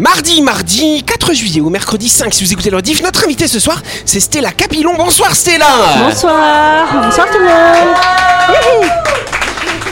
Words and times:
Mardi, 0.00 0.40
mardi 0.40 1.02
4 1.02 1.34
juillet 1.34 1.60
ou 1.60 1.68
mercredi 1.68 2.08
5, 2.08 2.32
si 2.32 2.42
vous 2.42 2.50
écoutez 2.54 2.70
le 2.70 2.80
diff, 2.80 3.02
notre 3.02 3.22
invité 3.22 3.46
ce 3.46 3.60
soir, 3.60 3.82
c'est 4.06 4.18
Stella 4.18 4.50
Capillon. 4.50 4.94
Bonsoir 4.96 5.36
Stella 5.36 5.66
Bonsoir, 6.02 6.86
bonsoir 7.02 7.26
tout 7.30 7.38
le 7.38 7.44
monde. 7.44 8.90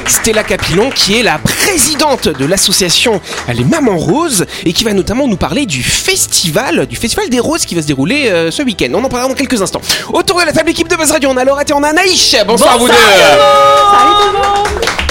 Stella 0.06 0.44
Capillon, 0.44 0.88
qui 0.90 1.18
est 1.18 1.22
la 1.22 1.36
présidente 1.36 2.28
de 2.28 2.46
l'association 2.46 3.20
Les 3.52 3.64
Mamans 3.64 3.98
Roses 3.98 4.46
et 4.64 4.72
qui 4.72 4.82
va 4.82 4.94
notamment 4.94 5.28
nous 5.28 5.36
parler 5.36 5.66
du 5.66 5.82
festival, 5.82 6.86
du 6.86 6.96
festival 6.96 7.28
des 7.28 7.40
roses 7.40 7.66
qui 7.66 7.74
va 7.74 7.82
se 7.82 7.86
dérouler 7.86 8.30
euh, 8.30 8.50
ce 8.50 8.62
week-end. 8.62 8.88
On 8.94 9.04
en 9.04 9.10
parlera 9.10 9.28
dans 9.28 9.34
quelques 9.34 9.60
instants. 9.60 9.82
Autour 10.14 10.40
de 10.40 10.46
la 10.46 10.52
table 10.52 10.70
équipe 10.70 10.88
de 10.88 10.96
Buzz 10.96 11.10
Radio, 11.10 11.28
on 11.30 11.36
a 11.36 11.44
Laurette 11.44 11.68
et 11.68 11.74
on 11.74 11.82
a 11.82 11.92
Naïch. 11.92 12.34
Bonsoir, 12.46 12.76
à 12.76 12.78
vous 12.78 12.88
deux. 12.88 12.94
Salut 12.94 14.14
tout 14.22 14.32
le 14.32 14.38
monde. 14.38 15.07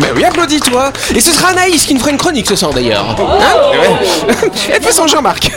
Mais 0.00 0.10
oui, 0.16 0.24
applaudis-toi. 0.24 0.92
Et 1.14 1.20
ce 1.20 1.32
sera 1.32 1.48
Anaïs 1.48 1.84
qui 1.84 1.94
nous 1.94 2.00
fera 2.00 2.10
une 2.10 2.18
chronique 2.18 2.46
ce 2.46 2.56
soir 2.56 2.72
d'ailleurs. 2.72 3.04
Hein 3.08 3.16
Ouais. 3.78 4.50
Elle 4.72 4.82
fait 4.82 4.92
son 4.92 5.06
Jean-Marc. 5.06 5.50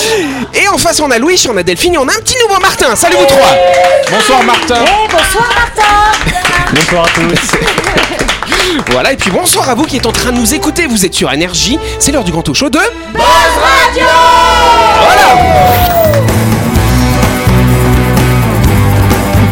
Et 0.54 0.68
en 0.68 0.78
face, 0.78 1.00
on 1.00 1.10
a 1.10 1.18
Louis, 1.18 1.44
on 1.50 1.56
a 1.56 1.62
Delphine 1.62 1.94
et 1.94 1.98
on 1.98 2.08
a 2.08 2.12
un 2.12 2.20
petit 2.20 2.36
nouveau 2.42 2.60
Martin. 2.60 2.94
Salut 2.96 3.16
vous 3.16 3.26
trois. 3.26 3.54
Bonsoir 4.10 4.42
Martin. 4.44 4.84
bonsoir 5.10 5.48
Martin 5.54 6.72
Bonsoir 6.72 7.06
à 7.06 7.08
tous. 7.08 7.56
Voilà, 8.90 9.12
et 9.12 9.16
puis 9.16 9.30
bonsoir 9.30 9.68
à 9.70 9.74
vous 9.74 9.84
qui 9.84 9.96
êtes 9.96 10.06
en 10.06 10.12
train 10.12 10.32
de 10.32 10.38
nous 10.38 10.54
écouter. 10.54 10.86
Vous 10.86 11.06
êtes 11.06 11.14
sur 11.14 11.32
Énergie. 11.32 11.78
C'est 11.98 12.12
l'heure 12.12 12.24
du 12.24 12.32
grand 12.32 12.42
talk 12.42 12.54
show 12.54 12.68
de. 12.68 12.78
Buzz 13.12 13.22
Radio, 13.62 14.06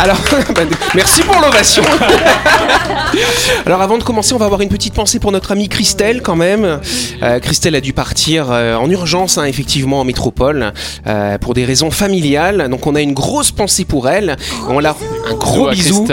Alors, 0.00 0.16
bah, 0.54 0.62
merci 0.94 1.22
pour 1.22 1.40
l'ovation. 1.40 1.82
Alors, 3.66 3.82
avant 3.82 3.98
de 3.98 4.02
commencer, 4.02 4.34
on 4.34 4.38
va 4.38 4.46
avoir 4.46 4.60
une 4.60 4.68
petite 4.68 4.94
pensée 4.94 5.18
pour 5.18 5.32
notre 5.32 5.52
amie 5.52 5.68
Christelle, 5.68 6.22
quand 6.22 6.36
même. 6.36 6.80
Euh, 7.22 7.40
Christelle 7.40 7.74
a 7.74 7.80
dû 7.80 7.92
partir 7.92 8.50
euh, 8.50 8.76
en 8.76 8.88
urgence, 8.90 9.38
hein, 9.38 9.44
effectivement, 9.44 10.00
en 10.00 10.04
métropole, 10.04 10.72
euh, 11.06 11.38
pour 11.38 11.54
des 11.54 11.64
raisons 11.64 11.90
familiales. 11.90 12.68
Donc, 12.70 12.86
on 12.86 12.94
a 12.94 13.00
une 13.00 13.14
grosse 13.14 13.50
pensée 13.50 13.84
pour 13.84 14.08
elle. 14.08 14.36
On 14.68 14.78
l'a 14.78 14.94
un 15.28 15.34
gros 15.34 15.70
bisou. 15.70 16.06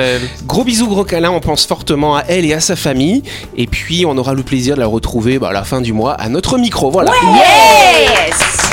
Gros 0.45 0.63
bisous, 0.63 0.87
gros 0.87 1.03
câlin, 1.03 1.31
on 1.31 1.39
pense 1.39 1.65
fortement 1.65 2.17
à 2.17 2.23
elle 2.27 2.45
et 2.45 2.53
à 2.53 2.59
sa 2.59 2.75
famille. 2.75 3.23
Et 3.55 3.67
puis, 3.67 4.05
on 4.05 4.17
aura 4.17 4.33
le 4.33 4.43
plaisir 4.43 4.75
de 4.75 4.81
la 4.81 4.87
retrouver 4.87 5.39
bah, 5.39 5.49
à 5.49 5.53
la 5.53 5.63
fin 5.63 5.81
du 5.81 5.93
mois 5.93 6.13
à 6.13 6.29
notre 6.29 6.57
micro. 6.57 6.91
Voilà. 6.91 7.11
En 7.11 8.64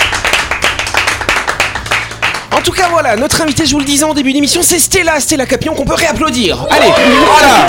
tout 2.62 2.72
cas, 2.72 2.88
voilà, 2.90 3.16
notre 3.16 3.40
invité, 3.42 3.66
je 3.66 3.72
vous 3.72 3.78
le 3.80 3.84
disais 3.84 4.04
en 4.04 4.14
début 4.14 4.32
d'émission, 4.32 4.62
c'est 4.62 4.78
Stella, 4.78 5.18
Stella 5.20 5.46
Capion, 5.46 5.74
qu'on 5.74 5.84
peut 5.84 5.94
réapplaudir. 5.94 6.66
Allez, 6.70 6.86
voilà 6.86 7.66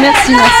Merci, 0.00 0.32
merci. 0.32 0.52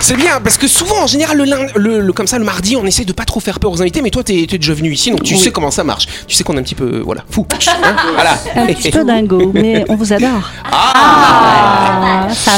C'est 0.00 0.16
bien, 0.16 0.40
parce 0.40 0.56
que 0.56 0.68
souvent, 0.68 1.02
en 1.02 1.06
général, 1.06 1.36
le, 1.36 1.44
lin- 1.44 1.66
le, 1.74 2.00
le- 2.00 2.12
comme 2.12 2.26
ça, 2.28 2.38
le 2.38 2.44
mardi, 2.44 2.76
on 2.76 2.86
essaie 2.86 3.04
de 3.04 3.12
pas 3.12 3.24
trop 3.24 3.40
faire 3.40 3.58
peur 3.58 3.72
aux 3.72 3.82
invités, 3.82 4.00
mais 4.00 4.10
toi, 4.10 4.22
t'es 4.22 4.46
t'es 4.48 4.56
déjà 4.58 4.72
venu 4.72 4.92
ici, 4.92 5.10
donc 5.10 5.22
tu 5.22 5.36
sais 5.36 5.50
comment 5.50 5.70
ça 5.72 5.82
marche. 5.84 6.06
Tu 6.26 6.34
sais 6.36 6.44
qu'on 6.44 6.56
est 6.56 6.60
un 6.60 6.62
petit 6.62 6.76
peu, 6.76 7.00
voilà, 7.04 7.24
fou. 7.30 7.46
Hein 7.68 7.96
voilà. 8.14 8.38
Un 8.56 8.66
petit 8.66 8.90
peu 8.90 9.04
dingo, 9.04 9.50
mais 9.52 9.84
on 9.88 9.96
vous 9.96 10.12
adore. 10.12 10.50
Ah, 10.70 11.27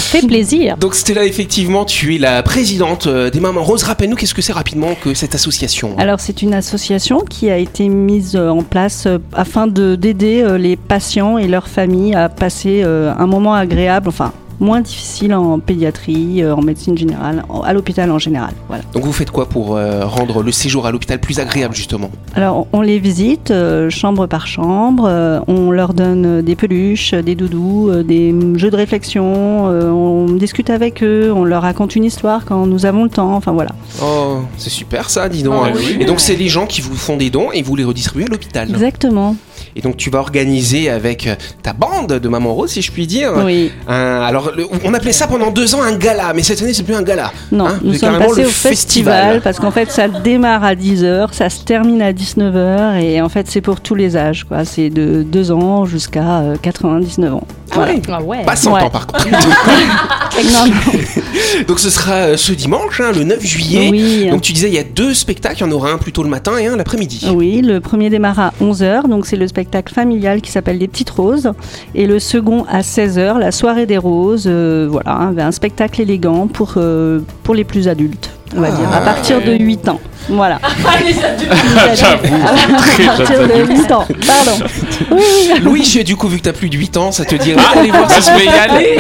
ça 0.01 0.19
fait 0.19 0.27
plaisir. 0.27 0.77
Donc 0.79 0.95
Stella, 0.95 1.25
effectivement, 1.25 1.85
tu 1.85 2.15
es 2.15 2.19
la 2.19 2.43
présidente 2.43 3.07
euh, 3.07 3.29
des 3.31 3.41
Mamans 3.41 3.63
Roses. 3.63 3.83
Rappelle-nous, 3.83 4.17
qu'est-ce 4.17 4.35
que 4.35 4.43
c'est 4.43 4.53
rapidement 4.53 4.95
que 4.95 5.13
cette 5.15 5.35
association? 5.35 5.95
Alors 5.99 6.21
c'est 6.21 6.43
une 6.43 6.55
association 6.55 7.21
qui 7.21 7.51
a 7.51 7.59
été 7.59 7.89
mise 7.89 8.35
euh, 8.35 8.49
en 8.49 8.63
place 8.63 9.05
euh, 9.07 9.19
afin 9.33 9.67
de 9.67 9.97
d'aider 9.97 10.45
les 10.59 10.77
patients 10.77 11.37
et 11.37 11.49
leurs 11.49 11.69
familles 11.69 12.15
à 12.15 12.29
passer 12.29 12.83
un 12.83 13.27
moment 13.27 13.55
agréable, 13.55 14.09
enfin 14.09 14.33
moins 14.61 14.81
difficile 14.81 15.35
en 15.35 15.59
pédiatrie, 15.59 16.43
euh, 16.43 16.55
en 16.55 16.63
médecine 16.63 16.97
générale, 16.97 17.45
à 17.65 17.73
l'hôpital 17.73 18.11
en 18.11 18.19
général. 18.19 18.53
Voilà. 18.69 18.85
Donc 18.93 19.05
vous 19.05 19.13
faites 19.13 19.31
quoi 19.31 19.49
pour 19.49 19.77
euh, 19.77 20.05
rendre 20.05 20.43
le 20.43 20.53
séjour 20.53 20.87
à 20.87 20.93
l'hôpital 20.93 21.19
plus 21.19 21.39
agréable, 21.39 21.75
justement? 21.75 22.11
Alors 22.35 22.67
on 22.73 22.83
les 22.83 22.99
visite 22.99 23.51
euh, 23.51 23.91
chambre 23.91 24.27
par 24.27 24.47
chambre, 24.47 25.05
euh, 25.09 25.41
on 25.49 25.71
leur 25.71 25.95
donne 25.95 26.43
des 26.43 26.55
peluches, 26.55 27.15
des 27.15 27.35
doudous, 27.35 27.91
des 28.05 28.35
jeux 28.57 28.71
de 28.71 28.77
réflexion, 28.77 29.65
on 29.65 30.27
discute 30.27 30.71
avec 30.71 31.03
eux, 31.03 31.33
on 31.35 31.45
leur 31.45 31.63
raconte 31.63 31.97
une 31.97 32.05
histoire 32.05 32.45
quand 32.45 32.67
nous 32.67 32.87
avons 32.87 33.05
le 33.05 33.11
temps, 33.11 33.35
enfin 33.35 33.53
voilà. 33.53 33.71
Oh, 34.03 34.39
c'est 34.57 34.71
super 34.71 35.11
ça, 35.11 35.29
dis 35.29 35.43
donc. 35.43 35.63
Ah 35.67 35.73
oui. 35.75 35.97
Et 36.01 36.05
donc 36.05 36.21
c'est 36.21 36.37
les 36.37 36.49
gens 36.49 36.67
qui 36.67 36.81
vous 36.81 36.95
font 36.95 37.17
des 37.17 37.31
dons 37.31 37.51
et 37.53 37.63
vous 37.63 37.77
les 37.77 37.85
redistribuez 37.85 38.27
à 38.27 38.29
l'hôpital. 38.29 38.71
Exactement. 38.71 39.37
Et 39.77 39.81
donc 39.81 39.97
tu 39.97 40.11
vas 40.11 40.19
organiser 40.21 40.91
avec 40.91 41.27
euh, 41.27 41.35
ta 41.63 41.73
bande 41.73 42.19
de 42.19 42.29
Maman 42.29 42.55
Rose, 42.55 42.71
si 42.71 42.83
je 42.83 42.91
puis 42.93 43.07
dire. 43.07 43.33
Oui. 43.45 43.71
un- 43.89 44.21
alors 44.23 44.51
le- 44.57 44.67
on 44.85 44.93
appelait 44.95 45.13
ça 45.13 45.27
pendant 45.27 45.51
deux 45.51 45.75
ans 45.75 45.83
un 45.83 45.97
gala, 45.97 46.33
mais 46.35 46.43
cette 46.43 46.61
année 46.63 46.75
c'est 46.75 46.83
plus 46.83 46.95
un 46.95 47.03
gala. 47.03 47.33
Non, 47.53 47.67
Hein, 47.67 47.79
nous 47.83 47.95
sommes 47.95 48.19
passés 48.19 48.45
au 48.45 48.49
festival, 48.49 49.41
parce 49.43 49.59
qu'en 49.59 49.71
fait 49.71 49.91
ça 49.91 50.09
démarre 50.09 50.65
à 50.65 50.75
10h, 50.75 51.33
ça 51.33 51.49
se 51.51 51.63
termine 51.65 52.03
à 52.03 52.13
19h 52.13 53.01
et 53.03 53.21
en 53.23 53.29
fait 53.29 53.47
c'est 53.49 53.61
pour 53.61 53.81
tous 53.81 53.95
les 53.95 54.17
âges. 54.17 54.47
C'est 54.65 54.91
de 54.91 55.23
2 55.23 55.51
ans 55.53 55.85
jusqu'à 55.85 56.41
euh, 56.41 56.57
99 56.61 57.35
ans. 57.35 57.45
Ah 57.73 57.87
Ah 58.09 58.23
ouais 58.23 58.45
Pas 58.45 58.57
100 58.57 58.75
Ouais. 58.75 58.83
ans 58.83 58.91
par 58.91 59.07
contre. 59.07 59.27
Donc 61.69 61.79
ce 61.81 61.91
sera 61.91 62.13
euh, 62.15 62.37
ce 62.37 62.53
dimanche, 62.53 63.01
hein, 63.01 63.13
le 63.15 63.25
9 63.25 63.45
juillet. 63.45 63.89
Oui. 63.91 64.29
Donc 64.31 64.43
tu 64.43 64.53
disais 64.53 64.69
il 64.69 64.75
y 64.75 64.79
a 64.79 64.85
deux 64.85 65.15
spectacles, 65.15 65.59
il 65.59 65.61
y 65.61 65.65
en 65.65 65.71
aura 65.73 65.91
un 65.91 65.99
plus 65.99 66.13
tôt 66.13 66.23
le 66.23 66.29
matin 66.29 66.57
et 66.59 66.67
un 66.67 66.77
l'après-midi. 66.77 67.27
Oui, 67.35 67.61
le 67.63 67.81
premier 67.81 68.11
démarre 68.11 68.39
à 68.39 68.53
11h, 68.61 69.09
donc 69.09 69.27
c'est 69.27 69.37
le 69.37 69.49
spectacle 69.49 69.93
familial 69.93 70.41
qui 70.41 70.51
s'appelle 70.51 70.79
Les 70.79 70.89
Petites 70.89 71.11
Roses. 71.11 71.53
Et 71.95 72.07
le 72.07 72.19
second 72.19 72.65
à 72.69 72.81
16h, 72.81 73.39
la 73.39 73.53
soirée 73.53 73.87
des 73.87 73.99
roses. 73.99 74.45
euh, 74.47 74.87
voilà, 74.91 75.31
un, 75.39 75.53
spectacle 75.53 76.01
élégant 76.01 76.47
pour, 76.47 76.75
euh, 76.77 77.21
pour 77.43 77.55
les 77.55 77.65
plus 77.65 77.89
adultes, 77.89 78.31
on 78.57 78.61
va 78.61 78.69
Ah, 78.73 78.77
dire, 78.77 78.93
à 78.93 79.01
partir 79.01 79.43
de 79.43 79.53
8 79.53 79.89
ans. 79.89 80.01
Voilà. 80.31 80.59
J'avoue, 81.95 82.77
très 82.79 83.05
à 83.09 83.13
partir 83.17 83.27
jeune 83.27 83.49
de 83.67 83.73
8 83.75 83.93
ans, 83.93 84.07
pardon. 84.27 84.65
Oui, 85.11 85.19
oui. 85.55 85.61
Louis, 85.63 85.85
j'ai 85.85 86.05
du 86.05 86.17
coup 86.17 86.29
vu 86.29 86.39
que 86.39 86.43
t'as 86.45 86.53
plus 86.53 86.69
de 86.71 86.77
8 86.77 86.97
ans, 86.97 87.13
ça 87.13 87.25
te 87.25 87.35
dirait 87.35 87.61
Ah, 87.61 87.75
d'aller 87.75 87.91
voir 87.91 88.09
ça 88.11 88.21
ça 88.21 88.33
se 88.33 88.39
fait 88.39 88.45
y 88.45 88.49
aller. 88.49 88.99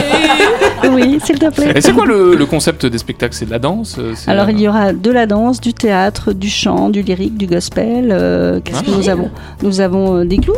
Oui, 0.90 1.18
s'il 1.24 1.38
te 1.38 1.48
plaît. 1.50 1.72
Et 1.74 1.80
c'est 1.80 1.92
quoi 1.92 2.06
le, 2.06 2.34
le 2.34 2.46
concept 2.46 2.86
des 2.86 2.98
spectacles? 2.98 3.34
C'est 3.34 3.44
de 3.44 3.50
la 3.50 3.58
danse 3.58 3.96
euh, 3.98 4.12
c'est- 4.16 4.30
Alors 4.30 4.48
il 4.50 4.58
y 4.60 4.66
aura 4.66 4.92
de 4.92 5.10
la 5.10 5.26
danse, 5.26 5.60
du 5.60 5.74
théâtre, 5.74 6.32
du 6.32 6.48
chant, 6.48 6.88
du 6.88 7.02
lyrique, 7.02 7.36
du 7.36 7.46
gospel. 7.46 8.08
euh, 8.10 8.60
Qu'est-ce 8.64 8.80
que 8.82 8.90
Ah. 8.90 8.96
nous 8.96 9.08
avons? 9.08 9.30
Nous 9.62 9.80
avons 9.80 10.16
euh, 10.20 10.24
des 10.24 10.38
clowns. 10.38 10.56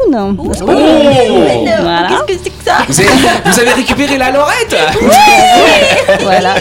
n'est-ce 0.49 0.63
pas 0.65 0.73
Oh 0.77 1.45
Voilà, 1.83 2.09
Qu'est-ce 2.27 2.39
que 2.39 2.45
c'est 2.45 2.51
que 2.51 2.65
ça? 2.65 2.77
Vous 2.89 3.01
avez, 3.01 3.09
vous 3.45 3.61
avez 3.61 3.73
récupéré 3.73 4.17
la 4.17 4.31
Lorette? 4.31 4.77
Voilà. 6.23 6.55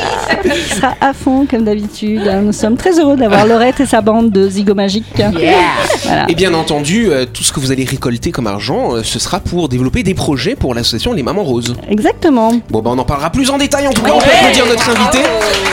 Ce 0.44 0.76
sera 0.76 0.94
à 1.00 1.14
fond 1.14 1.46
comme 1.50 1.64
d'habitude. 1.64 2.22
Nous 2.44 2.54
sommes 2.54 2.76
très 2.78 3.00
heureux 3.00 3.16
d'avoir 3.16 3.46
Laurette 3.46 3.80
et 3.80 3.86
sa 3.86 4.01
bande 4.02 4.32
de 4.32 4.50
zigomagiques. 4.50 5.06
Voilà. 5.16 6.26
Et 6.30 6.36
bien 6.36 6.54
entendu, 6.54 7.10
euh, 7.10 7.26
tout 7.32 7.44
ce 7.44 7.54
que 7.54 7.60
vous 7.60 7.72
allez 7.72 7.86
récolter 7.86 8.32
comme 8.32 8.48
argent, 8.48 8.96
euh, 8.96 9.04
ce 9.04 9.20
sera 9.20 9.40
pour 9.40 9.70
développer 9.70 10.04
des 10.04 10.14
projets 10.14 10.56
pour 10.56 10.74
l'association 10.74 11.14
Les 11.14 11.24
Mamans 11.24 11.44
Roses. 11.44 11.76
Exactement. 11.90 12.54
Bon, 12.70 12.82
bah 12.82 12.92
on 12.94 12.98
en 12.98 13.06
parlera 13.06 13.30
plus 13.30 13.50
en 13.50 13.58
détail. 13.58 13.88
En 13.88 13.94
tout 13.94 14.02
cas, 14.02 14.12
on 14.14 14.20
peut 14.20 14.30
applaudir 14.30 14.66
notre 14.66 14.90
invité. 14.90 15.20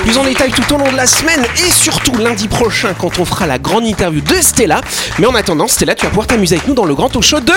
Plus 0.04 0.16
en 0.18 0.24
détail 0.24 0.50
tout 0.50 0.74
au 0.74 0.78
long 0.78 0.90
de 0.90 0.96
la 0.96 1.06
semaine 1.06 1.44
et 1.56 1.70
surtout 1.70 2.16
lundi 2.16 2.48
prochain 2.48 2.94
quand 2.98 3.18
on 3.18 3.24
fera 3.24 3.46
la 3.46 3.58
grande 3.58 3.84
interview 3.84 4.20
de 4.20 4.34
Stella. 4.34 4.80
Mais 5.18 5.26
en 5.26 5.34
attendant, 5.34 5.68
Stella, 5.68 5.94
tu 5.94 6.04
vas 6.04 6.10
pouvoir 6.10 6.26
t'amuser 6.26 6.56
avec 6.56 6.68
nous 6.68 6.74
dans 6.74 6.84
le 6.84 6.94
grand 6.94 7.08
talk 7.08 7.22
show 7.22 7.40
de. 7.40 7.52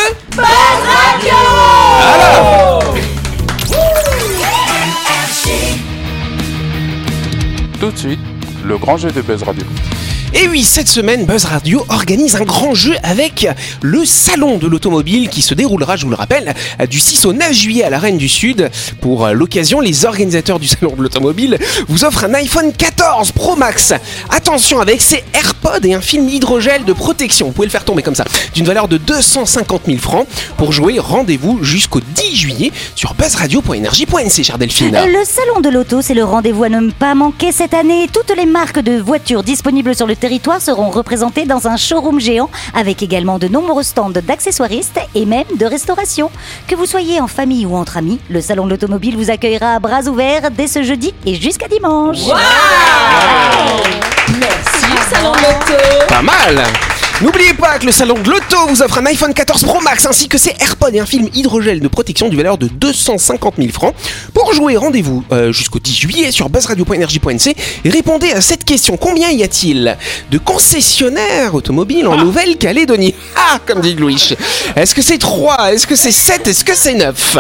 Tout 7.80 7.92
de 7.92 7.98
suite, 7.98 8.20
le 8.64 8.78
grand 8.78 8.98
jeu 8.98 9.12
de 9.12 9.22
Buzz 9.22 9.44
Radio. 9.44 9.66
Et 10.34 10.48
oui, 10.48 10.64
cette 10.64 10.88
semaine, 10.88 11.26
Buzz 11.26 11.44
Radio 11.44 11.86
organise 11.90 12.38
un 12.38 12.46
grand 12.46 12.74
jeu 12.74 12.96
avec 13.04 13.48
le 13.82 14.06
Salon 14.06 14.58
de 14.58 14.68
l'Automobile 14.68 15.28
qui 15.28 15.42
se 15.42 15.54
déroulera, 15.54 15.98
je 15.98 16.06
vous 16.06 16.10
le 16.10 16.16
rappelle, 16.16 16.54
du 16.90 17.00
6 17.00 17.26
au 17.26 17.34
9 17.34 17.52
juillet 17.52 17.84
à 17.84 17.90
la 17.90 18.00
Reine 18.00 18.18
du 18.18 18.30
Sud. 18.30 18.72
Pour 19.02 19.26
euh, 19.26 19.34
l'occasion, 19.34 19.82
les 19.82 20.06
organisateurs 20.06 20.58
du 20.58 20.68
Salon 20.70 20.96
de 20.96 21.02
l'Automobile 21.02 21.58
vous 21.90 22.06
offrent 22.06 22.24
un 22.24 22.34
iPhone 22.36 22.72
14 22.72 23.34
Pro 23.34 23.58
Max. 23.58 23.94
Attention 24.30 24.80
avec 24.80 25.02
ses 25.02 25.22
AirPods 25.34 25.86
et 25.86 25.94
un 25.96 26.02
film 26.02 26.30
hydrogel 26.30 26.86
de 26.86 26.94
protection. 26.94 27.48
Vous 27.48 27.52
pouvez 27.52 27.68
le 27.68 27.72
faire 27.72 27.84
tomber 27.84 28.02
comme 28.02 28.16
ça, 28.16 28.24
d'une 28.54 28.66
valeur 28.66 28.88
de 28.88 28.96
250 28.96 29.82
000 29.86 29.98
francs. 29.98 30.28
Pour 30.56 30.72
jouer, 30.72 30.98
rendez-vous 30.98 31.62
jusqu'au 31.62 32.00
10 32.00 32.36
juillet 32.38 32.72
sur 32.96 33.16
buzzradio.energie.nc, 33.16 34.44
chère 34.44 34.58
Delphine. 34.58 34.92
Le 34.92 35.26
salon 35.26 35.60
de 35.60 35.70
l'auto, 35.70 36.02
c'est 36.02 36.14
le 36.14 36.24
rendez-vous 36.24 36.64
à 36.64 36.70
ne 36.70 36.90
pas 36.90 37.16
manquer 37.16 37.52
cette 37.52 37.74
année. 37.74 38.08
Toutes 38.14 38.34
les 38.36 38.46
marques 38.46 38.80
de 38.80 38.98
voitures 38.98 39.44
disponibles 39.44 39.94
sur 39.94 40.08
le 40.08 40.16
territoire 40.22 40.62
seront 40.62 40.92
représentés 40.92 41.46
dans 41.46 41.68
un 41.68 41.78
showroom 41.78 42.20
géant 42.20 42.50
avec 42.76 43.02
également 43.02 43.40
de 43.40 43.48
nombreux 43.48 43.82
stands 43.82 44.12
d'accessoiristes 44.12 45.00
et 45.16 45.26
même 45.26 45.48
de 45.58 45.66
restauration. 45.66 46.30
Que 46.68 46.76
vous 46.76 46.86
soyez 46.86 47.20
en 47.20 47.28
famille 47.28 47.66
ou 47.66 47.76
entre 47.76 47.98
amis, 47.98 48.20
le 48.30 48.40
salon 48.40 48.66
de 48.66 48.70
l'automobile 48.70 49.18
vous 49.18 49.32
accueillera 49.32 49.74
à 49.74 49.80
bras 49.80 50.04
ouverts 50.04 50.52
dès 50.52 50.68
ce 50.68 50.84
jeudi 50.84 51.14
et 51.26 51.34
jusqu'à 51.34 51.68
dimanche. 51.68 52.20
Pas 56.08 56.22
mal 56.22 56.64
N'oubliez 57.22 57.54
pas 57.54 57.78
que 57.78 57.86
le 57.86 57.92
salon 57.92 58.16
de 58.16 58.28
l'auto 58.32 58.58
vous 58.68 58.82
offre 58.82 58.98
un 58.98 59.06
iPhone 59.06 59.32
14 59.32 59.62
Pro 59.64 59.80
Max 59.82 60.08
ainsi 60.08 60.28
que 60.28 60.40
ses 60.40 60.56
AirPods 60.60 60.90
et 60.94 61.00
un 61.00 61.06
film 61.06 61.30
hydrogel 61.36 61.80
de 61.80 61.88
protection 61.88 62.30
du 62.30 62.36
valeur 62.36 62.58
de 62.58 62.68
250 62.68 63.56
000 63.60 63.70
francs. 63.70 63.94
Pour 64.34 64.52
jouer, 64.54 64.76
rendez-vous 64.76 65.24
euh, 65.32 65.52
jusqu'au 65.52 65.78
10 65.78 65.96
juillet 65.96 66.32
sur 66.32 66.50
buzzradio.energie.nc 66.50 67.56
et 67.86 67.90
répondez 67.90 68.32
à 68.32 68.42
cette 68.42 68.64
question. 68.64 68.98
Combien 68.98 69.30
y 69.30 69.44
a-t-il 69.44 69.98
de 70.32 70.38
concessionnaires 70.40 71.54
automobiles 71.54 72.08
en 72.08 72.18
Nouvelle-Calédonie? 72.18 73.14
Ah, 73.36 73.60
comme 73.68 73.82
dit 73.82 73.94
Louis. 73.94 74.36
Est-ce 74.76 74.96
que 74.96 75.04
c'est 75.04 75.20
3 75.20 75.74
Est-ce 75.74 75.86
que 75.86 75.96
c'est 75.96 76.12
7 76.12 76.48
Est-ce 76.48 76.66
que 76.66 76.76
c'est 76.76 76.96
9 76.96 77.38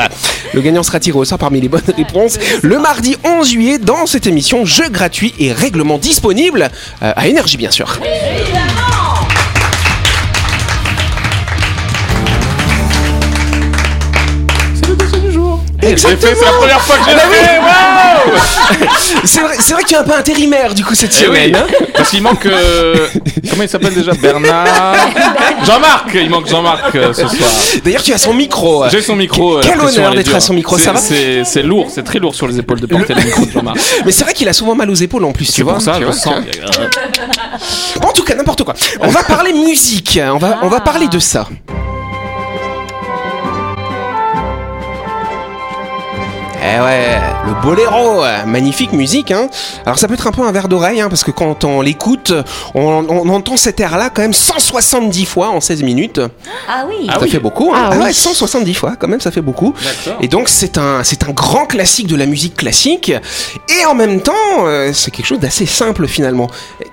Le 0.53 0.61
gagnant 0.61 0.83
sera 0.83 0.99
tiré 0.99 1.17
au 1.17 1.25
sort 1.25 1.39
parmi 1.39 1.59
les 1.59 1.69
bonnes 1.69 1.81
réponses 1.97 2.37
le 2.61 2.77
mardi 2.77 3.15
11 3.23 3.49
juillet 3.49 3.77
dans 3.79 4.05
cette 4.05 4.27
émission 4.27 4.63
Jeu 4.63 4.89
gratuit 4.89 5.33
et 5.39 5.51
règlement 5.51 5.97
disponible 5.97 6.69
euh, 7.01 7.13
à 7.15 7.27
Énergie 7.27 7.57
bien 7.57 7.71
sûr. 7.71 7.99
J'ai 15.81 15.95
fait, 15.97 16.17
c'est 16.35 16.45
la 16.45 16.51
première 16.51 16.81
fois 16.81 16.95
que 16.97 17.03
j'ai 17.05 17.11
Ah 17.11 17.15
bah 17.15 17.33
fait. 17.33 17.59
Waouh 17.59 18.39
C'est 19.25 19.41
vrai, 19.41 19.55
c'est 19.59 19.73
vrai 19.73 19.83
que 19.83 19.87
tu 19.87 19.95
es 19.95 19.97
un 19.97 20.03
peu 20.03 20.13
intérimaire 20.13 20.73
du 20.75 20.85
coup 20.85 20.93
cette 20.95 21.11
Eh 21.23 21.27
oui, 21.27 21.37
semaine. 21.37 21.55
hein 21.55 21.65
parce 21.95 22.09
qu'il 22.11 22.21
manque. 22.21 22.45
euh, 22.45 23.07
Comment 23.49 23.63
il 23.63 23.69
s'appelle 23.69 23.93
déjà 23.93 24.11
Bernard 24.13 24.65
Jean-Marc 25.65 26.11
Il 26.13 26.29
manque 26.29 26.47
Jean-Marc 26.47 26.95
euh, 26.95 27.13
ce 27.13 27.27
soir. 27.27 27.49
D'ailleurs, 27.83 28.03
tu 28.03 28.13
as 28.13 28.17
son 28.19 28.33
micro. 28.33 28.87
J'ai 28.89 29.01
son 29.01 29.15
micro. 29.15 29.57
euh, 29.57 29.61
Quel 29.63 29.77
pression, 29.77 30.01
honneur 30.01 30.11
elle 30.13 30.13
est 30.13 30.17
d'être 30.17 30.27
dure. 30.27 30.35
à 30.35 30.39
son 30.39 30.53
micro, 30.53 30.77
C'est- 30.77 30.85
ça 30.85 30.91
va 30.93 30.99
C'est 30.99 31.43
c'est 31.45 31.63
lourd, 31.63 31.87
c'est 31.93 32.03
très 32.03 32.19
lourd 32.19 32.35
sur 32.35 32.47
les 32.47 32.59
épaules 32.59 32.79
de 32.79 32.85
porter 32.85 33.13
le 33.15 33.23
micro 33.23 33.45
de 33.45 33.51
Jean-Marc. 33.51 33.77
Mais 34.05 34.11
c'est 34.11 34.23
vrai 34.23 34.33
qu'il 34.33 34.47
a 34.49 34.53
souvent 34.53 34.75
mal 34.75 34.89
aux 34.89 34.93
épaules 34.95 35.23
en 35.25 35.31
plus, 35.31 35.45
tu 35.45 35.51
C'est 35.53 35.61
vois. 35.63 35.73
pour 35.73 35.81
ça, 35.81 35.93
tu 35.95 36.01
je 36.01 36.05
vois, 36.05 36.13
sens. 36.13 36.33
En 38.03 38.11
tout 38.11 38.23
cas, 38.23 38.35
n'importe 38.35 38.63
quoi. 38.63 38.75
On 38.99 39.07
va 39.09 39.23
parler 39.23 39.51
musique. 39.53 40.19
On 40.33 40.37
va, 40.37 40.59
on 40.61 40.67
va 40.69 40.79
parler 40.79 41.07
de 41.07 41.19
ça. 41.19 41.47
Eh 46.63 46.79
ouais, 46.79 47.17
le 47.47 47.59
boléro, 47.63 48.23
euh, 48.23 48.45
magnifique 48.45 48.93
musique. 48.93 49.31
Hein. 49.31 49.49
Alors 49.85 49.97
ça 49.97 50.07
peut 50.07 50.13
être 50.13 50.27
un 50.27 50.31
peu 50.31 50.43
un 50.43 50.51
verre 50.51 50.67
d'oreille, 50.67 51.01
hein, 51.01 51.09
parce 51.09 51.23
que 51.23 51.31
quand 51.31 51.63
on 51.63 51.81
l'écoute, 51.81 52.31
on, 52.75 53.03
on 53.09 53.29
entend 53.29 53.57
cet 53.57 53.79
air-là 53.79 54.11
quand 54.13 54.21
même 54.21 54.33
170 54.33 55.25
fois 55.25 55.49
en 55.49 55.59
16 55.59 55.81
minutes. 55.81 56.21
Ah 56.69 56.85
oui 56.87 57.07
Ah 57.09 57.13
ça 57.13 57.19
oui. 57.23 57.29
fait 57.31 57.39
beaucoup. 57.39 57.71
Hein. 57.73 57.79
Ah 57.85 57.89
Ah 57.93 57.95
oui. 57.97 58.03
ouais, 58.05 58.13
170 58.13 58.73
fois 58.75 58.93
quand 58.99 59.07
même, 59.07 59.19
ça 59.21 59.31
fait 59.31 59.41
beaucoup. 59.41 59.73
D'accord. 59.83 60.19
Et 60.21 60.27
donc 60.27 60.49
c'est 60.49 60.77
un, 60.77 61.03
c'est 61.03 61.23
un 61.27 61.31
grand 61.31 61.65
classique 61.65 62.05
de 62.07 62.15
la 62.15 62.27
musique 62.27 62.55
classique. 62.55 63.09
Et 63.09 63.85
en 63.87 63.95
même 63.95 64.21
temps, 64.21 64.31
euh, 64.65 64.91
c'est 64.93 65.09
quelque 65.09 65.25
chose 65.25 65.39
d'assez 65.39 65.65
simple 65.65 66.07
finalement. 66.07 66.47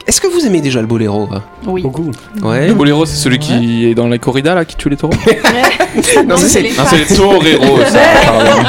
Est-ce 0.06 0.22
que 0.22 0.28
vous 0.28 0.46
aimez 0.46 0.62
déjà 0.62 0.80
le 0.80 0.86
boléro 0.86 1.28
hein 1.30 1.42
Oui. 1.66 1.82
Beaucoup. 1.82 2.10
Ouais. 2.42 2.68
Le 2.68 2.74
boléro, 2.74 3.04
c'est 3.04 3.16
celui 3.16 3.38
qui 3.38 3.86
est 3.86 3.94
dans 3.94 4.08
la 4.08 4.16
corrida 4.16 4.54
là, 4.54 4.64
qui 4.64 4.76
tue 4.76 4.88
les 4.88 4.96
taureaux? 4.96 5.12
Non, 6.26 6.36
ça, 6.36 6.48
c'est 6.48 6.62
Non, 6.62 6.84
c'est 6.88 6.98
les 6.98 7.16
toreros. 7.16 7.78
ça, 7.90 7.98
pardon. 8.24 8.68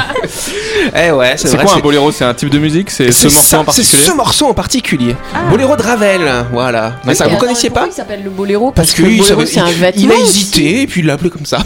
Eh 0.96 1.10
ouais, 1.10 1.34
c'est 1.36 1.56
quoi 1.56 1.74
un 1.74 1.78
boléro? 1.80 2.12
C'est 2.12 2.24
un 2.24 2.34
type 2.34 2.50
de 2.50 2.58
musique? 2.58 2.90
C'est 2.90 3.12
ce 3.12 3.28
morceau 3.28 3.48
ça, 3.48 3.58
en 3.60 3.64
particulier? 3.64 3.98
C'est 4.02 4.10
ce 4.10 4.16
morceau 4.16 4.46
en 4.46 4.54
particulier. 4.54 5.16
Boléro 5.50 5.76
de 5.76 5.82
Ravel, 5.82 6.20
voilà. 6.52 6.94
Mais 7.04 7.14
ça, 7.14 7.28
vous 7.28 7.36
connaissiez 7.36 7.70
pas 7.70 7.86
il 7.90 7.92
s'appelle 7.92 8.22
le 8.22 8.30
boléro? 8.30 8.70
Parce 8.70 8.92
que 8.92 9.02
c'est 9.46 9.60
un 9.60 9.70
vêtement. 9.70 10.02
il 10.02 10.12
a 10.12 10.16
hésité 10.16 10.82
et 10.82 10.86
puis 10.86 11.00
il 11.00 11.06
l'a 11.06 11.14
appelé 11.14 11.30
comme 11.30 11.46
ça. 11.46 11.58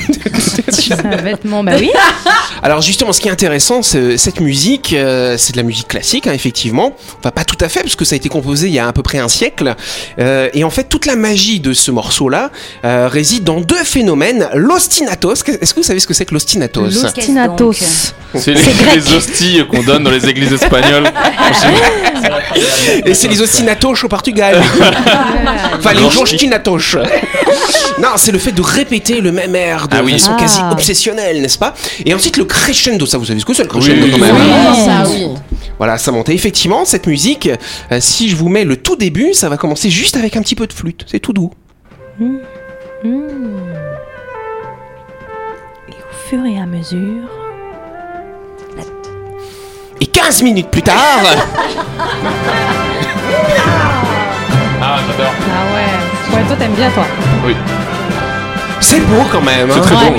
C'est 0.68 0.92
un 0.92 1.16
vêtement, 1.16 1.62
bah 1.62 1.72
oui. 1.78 1.90
Alors 2.62 2.80
justement, 2.80 3.12
ce 3.12 3.20
qui 3.20 3.28
est 3.28 3.30
intéressant, 3.30 3.82
c'est 3.82 4.16
cette 4.16 4.40
musique, 4.40 4.92
euh, 4.92 5.36
c'est 5.38 5.52
de 5.52 5.56
la 5.56 5.62
musique 5.62 5.88
classique, 5.88 6.26
hein, 6.26 6.32
effectivement. 6.32 6.94
Enfin, 7.18 7.30
pas 7.30 7.44
tout 7.44 7.58
à 7.60 7.68
fait, 7.68 7.80
parce 7.80 7.96
que 7.96 8.04
ça 8.04 8.14
a 8.14 8.16
été 8.16 8.28
composé 8.28 8.68
il 8.68 8.74
y 8.74 8.78
a 8.78 8.88
à 8.88 8.92
peu 8.92 9.02
près 9.02 9.18
un 9.18 9.28
siècle. 9.28 9.74
Euh, 10.18 10.48
et 10.54 10.64
en 10.64 10.70
fait, 10.70 10.84
toute 10.84 11.06
la 11.06 11.16
magie 11.16 11.60
de 11.60 11.72
ce 11.72 11.90
morceau-là 11.90 12.50
euh, 12.84 13.08
réside 13.08 13.44
dans 13.44 13.60
deux 13.60 13.84
phénomènes. 13.84 14.48
L'ostinatos. 14.54 15.44
Est-ce 15.46 15.74
que 15.74 15.80
vous 15.80 15.86
savez 15.86 16.00
ce 16.00 16.06
que 16.06 16.14
c'est 16.14 16.24
que 16.24 16.34
l'ostinatos 16.34 17.02
L'ostinatos. 17.02 18.14
C'est 18.36 18.54
les, 18.54 18.96
les 19.00 19.12
hosties 19.14 19.62
qu'on 19.70 19.82
donne 19.82 20.04
dans 20.04 20.10
les 20.10 20.26
églises 20.28 20.52
espagnoles. 20.52 21.04
Et 23.06 23.14
c'est 23.14 23.28
les 23.28 23.40
ostinatos 23.40 24.04
au 24.04 24.08
Portugal. 24.08 24.60
enfin, 25.78 25.92
les 25.92 26.02
ostinatos. 26.04 26.96
non, 28.00 28.08
c'est 28.16 28.32
le 28.32 28.38
fait 28.38 28.52
de 28.52 28.62
répéter 28.62 29.20
le 29.20 29.32
même 29.32 29.54
air 29.54 29.88
de 29.88 29.96
Ah 29.96 30.02
oui. 30.02 30.12
façon 30.12 30.36
quasi 30.36 30.58
Ah. 30.62 30.72
obsessionnelle, 30.72 31.40
n'est-ce 31.42 31.58
pas? 31.58 31.74
Et 32.04 32.14
ensuite, 32.14 32.36
le 32.36 32.44
crescendo. 32.44 33.06
Ça, 33.06 33.18
vous 33.18 33.24
savez 33.26 33.40
ce 33.40 33.44
que 33.44 33.54
c'est 33.54 33.62
le 33.64 33.68
crescendo 33.68 34.04
Oui, 34.04 34.10
quand 34.12 34.18
même 34.18 34.34
oui. 34.36 34.42
Ah, 34.68 34.74
ça 35.04 35.10
oui. 35.10 35.26
Voilà, 35.78 35.98
ça 35.98 36.12
monte. 36.12 36.28
Et 36.28 36.34
effectivement, 36.34 36.84
cette 36.84 37.06
musique, 37.06 37.48
euh, 37.92 37.98
si 38.00 38.28
je 38.28 38.36
vous 38.36 38.48
mets 38.48 38.64
le 38.64 38.76
tout 38.76 38.96
début, 38.96 39.34
ça 39.34 39.48
va 39.48 39.56
commencer 39.56 39.90
juste 39.90 40.16
avec 40.16 40.36
un 40.36 40.42
petit 40.42 40.54
peu 40.54 40.66
de 40.66 40.72
flûte. 40.72 41.04
C'est 41.10 41.20
tout 41.20 41.32
doux. 41.32 41.50
Au 42.20 42.24
fur 46.28 46.44
et 46.46 46.58
à 46.58 46.66
mesure. 46.66 47.28
Et 50.04 50.06
15 50.06 50.42
minutes 50.42 50.68
plus 50.70 50.82
tard, 50.82 51.22
Ah, 54.82 54.98
j'adore. 55.08 55.32
Ah 55.48 55.74
ouais. 55.74 56.36
Ouais, 56.36 56.44
toi 56.46 56.56
t'aimes 56.56 56.74
bien 56.74 56.90
toi. 56.90 57.04
Oui. 57.46 57.56
C'est 58.84 59.00
beau 59.00 59.22
quand 59.30 59.40
même. 59.40 59.68
C'est 59.70 59.78
hein. 59.78 59.82
très 59.82 59.94
beau. 60.10 60.16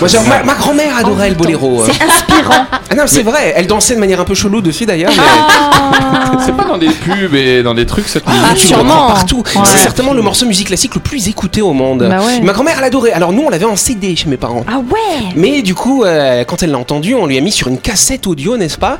Moi, 0.00 0.08
genre, 0.08 0.24
ma, 0.24 0.42
ma 0.42 0.54
grand-mère 0.54 0.96
adorait 0.96 1.30
le 1.30 1.34
boléro. 1.34 1.84
C'est 1.86 2.02
inspirant. 2.02 2.66
Ah 2.90 2.94
non, 2.94 3.02
c'est 3.06 3.22
vrai. 3.22 3.52
Elle 3.54 3.66
dansait 3.66 3.94
de 3.96 4.00
manière 4.00 4.18
un 4.18 4.24
peu 4.24 4.34
chelou 4.34 4.62
dessus 4.62 4.86
d'ailleurs. 4.86 5.12
mais- 5.14 6.38
C'est 6.46 6.56
pas 6.56 6.64
dans 6.64 6.78
des 6.78 6.88
pubs 6.88 7.34
et 7.34 7.62
dans 7.62 7.74
des 7.74 7.84
trucs 7.84 8.08
cette 8.08 8.22
Ah, 8.26 8.30
musique 8.52 8.66
tu 8.68 8.72
le 8.72 8.76
sûrement. 8.78 9.08
partout. 9.08 9.42
Ouais. 9.54 9.62
C'est 9.66 9.76
certainement 9.78 10.14
le 10.14 10.22
morceau 10.22 10.46
musique 10.46 10.68
classique 10.68 10.94
le 10.94 11.02
plus 11.02 11.28
écouté 11.28 11.60
au 11.60 11.74
monde. 11.74 12.06
Bah 12.08 12.20
ouais. 12.24 12.40
Ma 12.40 12.54
grand-mère 12.54 12.80
l'adorait. 12.80 13.12
Alors 13.12 13.32
nous, 13.32 13.42
on 13.42 13.50
l'avait 13.50 13.66
en 13.66 13.76
CD 13.76 14.16
chez 14.16 14.26
mes 14.30 14.38
parents. 14.38 14.64
Ah 14.66 14.78
ouais. 14.78 15.26
Mais 15.36 15.60
du 15.60 15.74
coup, 15.74 16.04
euh, 16.04 16.44
quand 16.44 16.62
elle 16.62 16.70
l'a 16.70 16.78
entendu, 16.78 17.14
on 17.14 17.26
lui 17.26 17.36
a 17.36 17.42
mis 17.42 17.52
sur 17.52 17.68
une 17.68 17.78
cassette 17.78 18.26
audio, 18.26 18.56
n'est-ce 18.56 18.78
pas? 18.78 18.98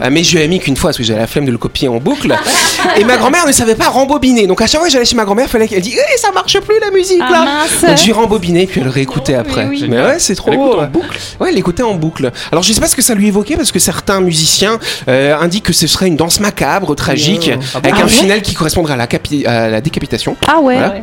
Euh, 0.00 0.08
Mais 0.12 0.22
je 0.22 0.36
lui 0.36 0.44
ai 0.44 0.46
mis 0.46 0.60
qu'une 0.60 0.76
fois 0.76 0.90
parce 0.90 0.98
que 0.98 1.02
j'avais 1.02 1.18
la 1.20 1.26
flemme 1.26 1.46
de 1.46 1.50
le 1.50 1.58
copier 1.58 1.88
en 1.88 1.96
boucle. 1.96 2.36
Et 2.96 3.02
ma 3.02 3.16
grand-mère 3.16 3.48
ne 3.48 3.52
savait 3.52 3.74
pas 3.74 3.88
rembobiner. 3.88 4.46
Donc 4.46 4.62
à 4.62 4.68
chaque 4.68 4.78
fois 4.78 4.86
que 4.86 4.92
j'allais 4.92 5.04
chez 5.06 5.16
ma 5.16 5.24
grand-mère, 5.24 5.48
fallait 5.48 5.66
qu'elle 5.66 5.82
dise 5.82 5.98
Eh, 5.98 6.18
ça 6.18 6.30
marche 6.30 6.60
plus 6.60 6.78
la 6.80 6.92
musique 6.92 7.18
Ah 7.20 7.32
là 7.32 7.44
mince. 7.44 7.82
Donc 7.84 7.96
j'ai 7.96 8.12
rembobiné 8.12 8.53
puis 8.66 8.80
elle 8.80 8.88
réécoutait 8.88 9.34
après. 9.34 9.66
oui. 9.66 9.84
Mais 9.88 10.00
ouais, 10.00 10.18
c'est 10.18 10.34
trop 10.34 10.50
Elle 10.52 10.58
beau. 10.58 10.74
en 10.74 10.80
ouais. 10.80 10.86
boucle. 10.86 11.18
Ouais, 11.40 11.48
elle 11.50 11.58
écoutait 11.58 11.82
en 11.82 11.94
boucle. 11.94 12.30
Alors 12.52 12.62
je 12.62 12.72
sais 12.72 12.80
pas 12.80 12.86
ce 12.86 12.96
que 12.96 13.02
ça 13.02 13.14
lui 13.14 13.28
évoquait 13.28 13.56
parce 13.56 13.72
que 13.72 13.78
certains 13.78 14.20
musiciens 14.20 14.78
euh, 15.08 15.36
indiquent 15.38 15.64
que 15.66 15.72
ce 15.72 15.86
serait 15.86 16.06
une 16.06 16.16
danse 16.16 16.40
macabre, 16.40 16.94
tragique, 16.94 17.50
avec 17.74 17.94
Ah 17.96 18.00
un 18.00 18.04
ouais 18.04 18.08
final 18.08 18.42
qui 18.42 18.54
correspondrait 18.54 18.94
à 18.94 18.96
la, 18.96 19.06
capi- 19.06 19.46
à 19.46 19.68
la 19.68 19.80
décapitation. 19.80 20.36
Ah 20.48 20.60
ouais. 20.60 20.76
Voilà. 20.76 20.94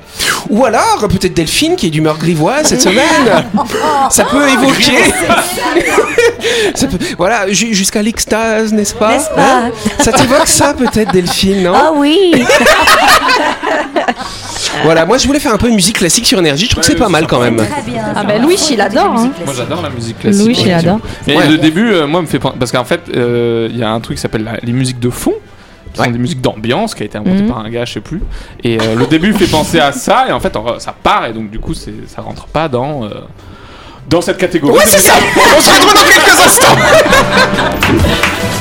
Ou 0.50 0.66
alors 0.66 1.08
peut-être 1.10 1.34
Delphine 1.34 1.76
qui 1.76 1.88
est 1.88 1.90
d'humeur 1.92 2.18
grivoise 2.18 2.66
cette 2.68 2.82
semaine. 2.82 3.46
ça 4.10 4.24
peut 4.26 4.48
évoquer. 4.50 4.98
Ça 6.76 6.88
peut- 6.88 6.98
Voilà, 7.18 7.52
ju- 7.52 7.74
jusqu'à 7.74 8.02
l'extase, 8.02 8.74
n'est-ce 8.74 8.94
pas 8.96 9.12
N'est-ce 9.14 9.30
pas 9.30 9.42
Hein 9.66 9.72
Ça 10.00 10.12
t'évoque 10.12 10.48
ça 10.48 10.74
peut-être 10.74 11.12
Delphine, 11.12 11.64
non 11.64 11.74
Ah 11.76 11.92
oui 11.96 12.34
Voilà, 14.84 15.06
moi 15.06 15.18
je 15.18 15.28
voulais 15.28 15.40
faire 15.40 15.54
un 15.54 15.58
peu 15.58 15.70
de 15.70 15.76
musique 15.76 15.98
classique 15.98 16.26
sur 16.26 16.40
énergie, 16.40 16.66
je 16.66 16.72
trouve 16.72 16.84
que 16.84 16.90
c'est 16.92 16.98
pas 16.98 17.10
mal 17.10 17.28
quand 17.28 17.40
même. 17.40 17.58
Très 17.58 17.82
bien. 17.84 18.04
Ah 18.16 18.24
bah 18.24 18.38
Louis, 18.38 18.58
il 18.72 18.82
adore. 18.82 19.14
Hein. 19.18 19.32
Moi 19.46 19.54
j'adore 19.56 19.82
la 19.82 19.90
musique 19.90 20.20
classique. 20.20 20.46
Louis, 20.46 20.58
il 20.66 20.72
adore. 20.74 21.00
Et 21.28 21.36
Ouais. 21.38 21.48
le 21.48 21.58
début, 21.58 21.92
euh, 21.92 22.08
moi, 22.08 22.22
me 22.22 22.28
fait 22.28 22.40
pen- 22.40 22.54
parce 22.60 22.72
qu'en 22.72 22.86
fait, 22.86 23.02
euh, 23.16 23.68
il 23.72 23.78
y 23.78 23.84
a 23.84 23.90
un 23.92 24.00
truc 24.00 24.18
qui 24.18 24.22
s'appelle 24.22 24.44
la- 24.44 24.58
les 24.62 24.74
musiques 24.74 25.00
de 25.00 25.10
fond. 25.10 25.34
Qui 25.94 26.00
Ouais. 26.00 26.06
sont 26.06 26.12
des 26.14 26.20
musiques 26.20 26.40
d'ambiance 26.40 26.96
qui 26.96 27.04
a 27.04 27.06
été 27.06 27.18
inventé 27.18 27.42
Mhm. 27.42 27.50
par 27.50 27.58
un 27.60 27.70
gars, 27.70 27.84
je 27.84 27.94
sais 27.94 28.00
plus. 28.00 28.22
Et 28.64 28.80
euh, 28.80 28.96
le 28.96 29.08
début 29.08 29.34
fait 29.34 29.46
penser 29.48 29.78
à 29.80 29.92
ça, 29.92 30.26
et 30.30 30.32
en 30.32 30.40
fait, 30.40 30.56
en- 30.56 30.80
ça 30.80 30.96
part, 31.04 31.26
et 31.26 31.34
donc 31.34 31.50
du 31.52 31.60
coup, 31.60 31.74
c'est, 31.74 31.94
ça 32.08 32.22
rentre 32.22 32.46
pas 32.46 32.70
dans, 32.70 33.04
euh, 33.04 33.10
dans 34.10 34.22
cette 34.22 34.38
catégorie. 34.38 34.74
Ouais, 34.78 34.84
c'est 34.86 35.00
ça 35.00 35.14
On 35.58 35.62
se 35.62 35.70
retrouve 35.70 35.94
dans 35.94 36.10
quelques 36.10 36.40
instants 36.40 36.76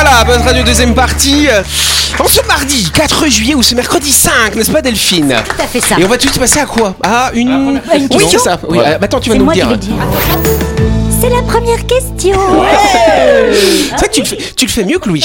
Voilà 0.00 0.22
Buzz 0.22 0.46
Radio 0.46 0.62
deuxième 0.62 0.94
partie. 0.94 1.48
En 2.20 2.28
ce 2.28 2.40
mardi 2.46 2.88
4 2.92 3.26
juillet 3.26 3.56
ou 3.56 3.62
ce 3.64 3.74
mercredi 3.74 4.12
5, 4.12 4.54
n'est-ce 4.54 4.70
pas 4.70 4.80
Delphine 4.80 5.34
Tout 5.44 5.60
à 5.60 5.66
fait 5.66 5.80
ça. 5.80 5.96
Et 5.98 6.04
on 6.04 6.08
va 6.08 6.16
tout 6.16 6.26
de 6.26 6.30
suite 6.30 6.38
passer 6.38 6.60
à 6.60 6.66
quoi? 6.66 6.94
À 7.02 7.32
une... 7.34 7.48
Une 7.50 7.80
Oui, 7.92 8.08
question 8.08 8.38
c'est 8.38 8.44
ça. 8.50 8.60
Oui, 8.68 8.78
euh, 8.78 8.96
attends, 9.00 9.18
tu 9.18 9.28
vas 9.30 9.34
nous 9.34 9.44
moi 9.44 9.54
le 9.54 9.60
qui 9.60 9.66
dire. 9.78 9.94
C'est 11.20 11.30
la 11.30 11.42
première 11.42 11.84
question. 11.86 12.38
C'est 13.90 13.96
vrai 13.96 14.08
que 14.08 14.12
tu 14.14 14.20
le, 14.20 14.26
fais, 14.26 14.36
tu 14.56 14.66
le 14.66 14.70
fais 14.70 14.84
mieux 14.84 14.98
que 14.98 15.08
Louis. 15.08 15.20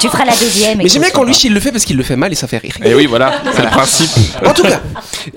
Tu 0.00 0.08
feras 0.08 0.24
la 0.24 0.32
deuxième. 0.36 0.78
Mais 0.78 0.88
j'aime 0.88 1.02
bien 1.02 1.10
quand 1.10 1.22
Louis 1.24 1.34
il 1.44 1.54
le 1.54 1.60
fait 1.60 1.72
parce 1.72 1.84
qu'il 1.84 1.96
le 1.96 2.02
fait 2.02 2.16
mal 2.16 2.30
et 2.30 2.34
ça 2.34 2.46
fait 2.46 2.58
rire. 2.58 2.74
Et 2.84 2.94
oui, 2.94 3.06
voilà, 3.06 3.32
c'est 3.54 3.62
le 3.62 3.68
principe. 3.68 4.10
En 4.44 4.52
tout 4.52 4.62
cas, 4.62 4.80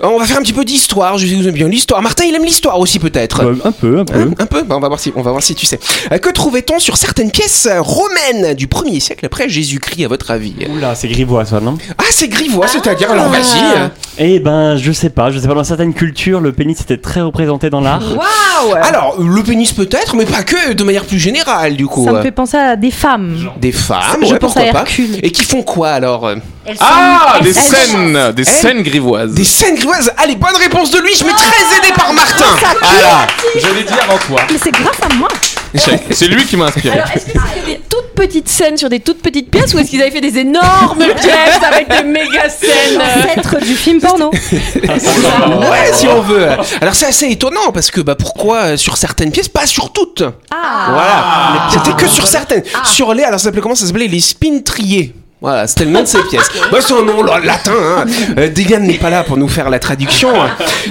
on 0.02 0.18
va 0.18 0.26
faire 0.26 0.36
un 0.38 0.42
petit 0.42 0.52
peu 0.52 0.64
d'histoire. 0.64 1.16
Je 1.18 1.26
sais 1.26 1.32
que 1.32 1.38
vous 1.38 1.48
aimez 1.48 1.52
bien 1.58 1.68
l'histoire. 1.68 2.02
Martin, 2.02 2.24
il 2.24 2.34
aime 2.34 2.44
l'histoire 2.44 2.78
aussi 2.78 2.98
peut-être. 2.98 3.42
Bah, 3.44 3.50
un 3.64 3.72
peu, 3.72 3.98
un 4.00 4.04
peu. 4.04 4.18
Hein, 4.20 4.30
un 4.38 4.46
peu 4.46 4.62
Bah, 4.62 4.76
on, 4.76 4.80
va 4.80 4.88
voir 4.88 5.00
si, 5.00 5.12
on 5.16 5.22
va 5.22 5.30
voir 5.30 5.42
si 5.42 5.54
tu 5.54 5.64
sais. 5.66 5.80
Euh, 6.12 6.18
que 6.18 6.28
trouvait-on 6.30 6.78
sur 6.78 6.96
certaines 6.96 7.30
pièces 7.30 7.68
romaines 7.78 8.54
du 8.54 8.66
1er 8.66 9.00
siècle 9.00 9.24
après 9.26 9.48
Jésus-Christ, 9.48 10.04
à 10.04 10.08
votre 10.08 10.30
avis? 10.30 10.54
Oula, 10.70 10.94
c'est 10.94 11.08
grivois 11.08 11.44
ça, 11.46 11.60
non? 11.60 11.78
Ah, 11.98 12.04
c'est 12.10 12.28
grivois, 12.28 12.68
c'est-à-dire, 12.68 13.10
alors 13.10 13.28
vas-y. 13.28 13.58
euh. 13.78 13.88
Eh 14.18 14.38
ben, 14.40 14.76
je 14.76 14.92
sais 14.92 15.10
pas, 15.10 15.30
je 15.30 15.38
sais 15.38 15.48
pas, 15.48 15.54
dans 15.54 15.64
certaines 15.64 15.94
cultures, 15.94 16.40
le 16.40 16.52
pénis 16.52 16.78
était 16.80 16.98
très 16.98 17.22
représenté 17.22 17.70
dans 17.70 17.80
l'art. 17.80 18.02
Waouh 18.02 18.74
Alors, 18.82 19.20
le 19.20 19.42
pénis 19.42 19.72
peut-être, 19.72 20.16
mais 20.16 20.24
pas 20.26 20.42
que, 20.42 20.72
de 20.72 20.84
manière 20.84 21.04
plus 21.04 21.18
générale, 21.18 21.76
du 21.76 21.86
coup. 21.86 22.04
Ça 22.04 22.12
me 22.12 22.22
fait 22.22 22.30
penser 22.30 22.56
à 22.56 22.76
des 22.76 22.90
femmes. 22.90 23.36
Des 23.58 23.72
femmes, 23.72 24.00
Je 24.22 24.32
ouais, 24.32 24.38
pense 24.38 24.54
pourquoi 24.54 24.70
à 24.70 24.72
pas. 24.72 24.80
Hercule. 24.80 25.18
Et 25.22 25.30
qui 25.30 25.44
font 25.44 25.62
quoi 25.62 25.90
alors 25.90 26.26
euh 26.26 26.36
Elles 26.64 26.76
sont- 26.76 26.84
Ah, 26.86 27.34
elles 27.38 27.44
des 27.44 27.52
scènes, 27.52 28.32
des 28.32 28.44
scènes 28.44 28.82
grivoises. 28.82 29.32
Des 29.34 29.44
scènes 29.44 29.74
grivoises 29.76 30.12
Allez, 30.16 30.36
bonne 30.36 30.56
réponse 30.56 30.90
de 30.90 30.98
lui, 31.00 31.10
je 31.12 31.18
suis 31.18 31.26
très 31.26 31.78
aidé 31.78 31.92
par 31.94 32.12
Martin 32.12 32.44
Voilà, 32.80 33.26
je 33.56 33.66
l'ai 33.74 33.84
dit 33.84 33.94
avant 34.02 34.18
toi. 34.18 34.40
Mais 34.50 34.58
c'est 34.62 34.72
grâce 34.72 34.98
à 35.10 35.14
moi. 35.14 35.28
C'est 35.74 36.00
c'est 36.14 36.28
lui 36.28 36.44
qui 36.44 36.56
m'a 36.56 36.66
inspiré. 36.66 36.98
Alors, 36.98 37.10
est-ce 37.14 37.26
que 37.26 37.32
c'était 37.32 37.66
des 37.66 37.74
toutes 37.76 37.81
petites 38.26 38.48
scènes 38.48 38.76
sur 38.76 38.88
des 38.88 39.00
toutes 39.00 39.20
petites 39.20 39.50
pièces 39.50 39.74
ou 39.74 39.78
est-ce 39.78 39.90
qu'ils 39.90 40.00
avaient 40.00 40.12
fait 40.12 40.20
des 40.20 40.38
énormes 40.38 40.98
pièces 41.20 41.60
avec 41.66 41.88
des 41.88 42.04
méga 42.04 42.48
scènes 42.48 43.00
euh, 43.00 43.20
Ancêtre 43.20 43.58
du 43.58 43.74
film 43.74 44.00
porno. 44.00 44.30
Ouais, 44.82 45.92
si 45.92 46.06
on 46.06 46.20
veut. 46.20 46.46
Alors 46.80 46.94
c'est 46.94 47.06
assez 47.06 47.26
étonnant 47.28 47.72
parce 47.74 47.90
que 47.90 48.00
bah 48.00 48.14
pourquoi 48.14 48.58
euh, 48.58 48.76
sur 48.76 48.96
certaines 48.96 49.32
pièces, 49.32 49.48
pas 49.48 49.66
sur 49.66 49.92
toutes? 49.92 50.22
Ah. 50.50 50.88
Voilà. 50.90 51.68
C'était 51.72 51.96
que 51.96 52.08
sur 52.08 52.26
certaines. 52.28 52.62
Sur 52.84 53.12
les, 53.12 53.24
alors 53.24 53.40
ça 53.40 53.44
s'appelait 53.44 53.60
comment 53.60 53.74
Ça 53.74 53.86
s'appelait? 53.86 54.06
Les 54.06 54.20
spintriers. 54.20 55.12
Voilà, 55.42 55.66
c'était 55.66 55.84
le 55.84 55.90
nom 55.90 56.00
de 56.02 56.06
ces 56.06 56.22
pièces. 56.30 56.48
Bah, 56.70 56.78
c'est 56.80 56.94
un 56.94 57.02
nom 57.02 57.22
latin. 57.22 57.72
Hein. 57.74 58.04
Euh, 58.38 58.48
Degan 58.48 58.80
n'est 58.82 58.94
pas 58.98 59.10
là 59.10 59.24
pour 59.24 59.36
nous 59.36 59.48
faire 59.48 59.68
la 59.68 59.78
traduction. 59.78 60.30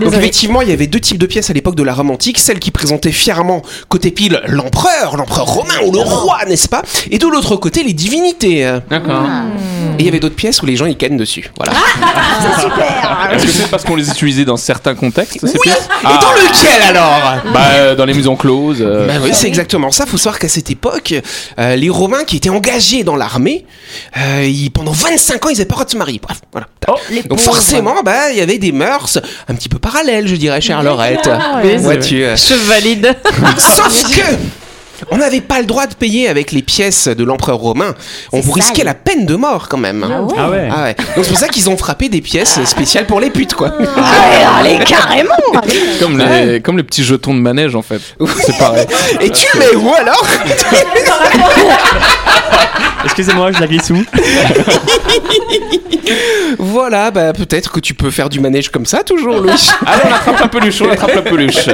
Donc 0.01 0.13
effectivement, 0.13 0.61
il 0.61 0.69
y 0.69 0.71
avait 0.73 0.85
deux 0.87 0.99
types 0.99 1.17
de 1.17 1.25
pièces 1.25 1.49
à 1.49 1.53
l'époque 1.53 1.75
de 1.75 1.83
la 1.83 1.93
Rome 1.93 2.11
antique. 2.11 2.37
Celle 2.37 2.59
qui 2.59 2.69
présentait 2.69 3.11
fièrement 3.11 3.61
côté 3.89 4.11
pile 4.11 4.41
l'empereur, 4.47 5.15
l'empereur 5.17 5.45
romain 5.47 5.73
ou 5.87 5.91
le 5.93 5.99
roi, 5.99 6.39
n'est-ce 6.47 6.67
pas? 6.69 6.83
Et 7.09 7.17
de 7.17 7.25
l'autre 7.27 7.55
côté, 7.55 7.83
les 7.83 7.93
divinités. 7.93 8.65
hein. 8.65 8.83
D'accord. 8.89 9.23
Et 9.97 10.01
il 10.01 10.05
y 10.05 10.09
avait 10.09 10.19
d'autres 10.19 10.35
pièces 10.35 10.61
où 10.61 10.65
les 10.65 10.75
gens 10.75 10.85
ils 10.85 10.97
cannent 10.97 11.17
dessus. 11.17 11.49
Voilà. 11.57 11.73
Est-ce 13.33 13.45
que 13.45 13.51
c'est 13.51 13.69
parce 13.69 13.83
qu'on 13.83 13.95
les 13.95 14.09
utilisait 14.09 14.45
dans 14.45 14.57
certains 14.57 14.95
contextes 14.95 15.39
ces 15.45 15.53
Oui. 15.53 15.59
pièces? 15.63 15.87
Et 16.03 16.05
dans 16.05 16.33
lequel 16.33 16.81
alors? 16.89 17.21
Bah, 17.53 17.59
euh, 17.73 17.95
dans 17.95 18.05
les 18.05 18.13
maisons 18.13 18.35
closes. 18.35 18.81
euh, 18.81 19.07
Bah 19.07 19.13
oui, 19.23 19.31
c'est 19.33 19.47
exactement 19.47 19.91
ça. 19.91 20.05
Faut 20.05 20.17
savoir 20.17 20.39
qu'à 20.39 20.49
cette 20.49 20.69
époque, 20.69 21.13
euh, 21.59 21.75
les 21.75 21.89
Romains 21.89 22.23
qui 22.25 22.37
étaient 22.37 22.49
engagés 22.49 23.03
dans 23.03 23.15
l'armée, 23.15 23.65
euh, 24.17 24.40
ils- 24.49 24.69
pendant 24.71 24.91
25 24.91 25.45
ans, 25.45 25.49
ils 25.49 25.53
n'avaient 25.53 25.65
pas 25.65 25.73
le 25.73 25.75
droit 25.77 25.85
de 25.85 25.89
se 25.91 25.97
marier. 25.97 26.19
Bref, 26.21 26.41
voilà. 26.51 26.67
Donc 27.29 27.39
forcément, 27.39 27.95
bah, 28.03 28.31
il 28.31 28.37
y 28.37 28.41
avait 28.41 28.57
des 28.57 28.71
mœurs 28.71 29.17
un 29.47 29.55
petit 29.55 29.69
peu 29.69 29.79
parallèles, 29.79 30.27
je 30.27 30.35
dirais, 30.35 30.61
chère 30.61 30.81
Laurette. 30.83 31.29
Oui, 31.63 31.77
Vois-tu, 31.77 32.23
euh, 32.23 32.35
Je 32.35 32.53
valide. 32.53 33.15
Sauf 33.57 34.03
que 34.15 34.21
on 35.09 35.17
n'avait 35.17 35.41
pas 35.41 35.59
le 35.59 35.65
droit 35.65 35.87
de 35.87 35.95
payer 35.95 36.27
avec 36.29 36.51
les 36.51 36.61
pièces 36.61 37.07
de 37.07 37.23
l'empereur 37.23 37.57
romain. 37.57 37.95
On 38.31 38.39
vous 38.39 38.51
risquait 38.51 38.83
la 38.83 38.93
peine 38.93 39.25
de 39.25 39.35
mort 39.35 39.67
quand 39.69 39.77
même. 39.77 40.05
Ah 40.07 40.21
ouais. 40.21 40.33
Ah 40.37 40.49
ouais 40.49 40.69
Ah 40.71 40.83
ouais. 40.83 40.95
Donc 41.15 41.23
c'est 41.25 41.29
pour 41.31 41.39
ça 41.39 41.47
qu'ils 41.47 41.69
ont 41.69 41.77
frappé 41.77 42.09
des 42.09 42.21
pièces 42.21 42.59
spéciales 42.65 43.05
pour 43.07 43.19
les 43.19 43.29
putes, 43.29 43.53
quoi. 43.53 43.71
Allez, 44.59 44.77
carrément. 44.85 45.29
Comme 45.99 46.17
les, 46.19 46.61
comme 46.61 46.77
les 46.77 46.83
petits 46.83 47.03
jetons 47.03 47.33
de 47.33 47.39
manège 47.39 47.75
en 47.75 47.81
fait. 47.81 48.01
C'est 48.45 48.57
pareil. 48.57 48.85
Et 49.19 49.29
tu 49.29 49.45
mets 49.57 49.75
où 49.75 49.93
alors? 49.93 50.25
Excusez-moi, 53.05 53.51
je 53.51 53.59
la 53.59 53.67
glisse 53.67 53.89
où? 53.89 53.95
Voilà, 56.59 57.11
bah 57.11 57.33
peut-être 57.33 57.71
que 57.71 57.79
tu 57.79 57.93
peux 57.93 58.11
faire 58.11 58.29
du 58.29 58.39
manège 58.39 58.69
comme 58.69 58.85
ça 58.85 59.03
toujours, 59.03 59.39
Louis. 59.39 59.51
Allez, 59.85 60.01
on 60.09 60.13
attrape 60.13 60.39
la 60.39 60.47
peluche, 60.47 60.81
on 60.81 60.89
attrape 60.91 61.15
la 61.15 61.21
peluche. 61.21 61.69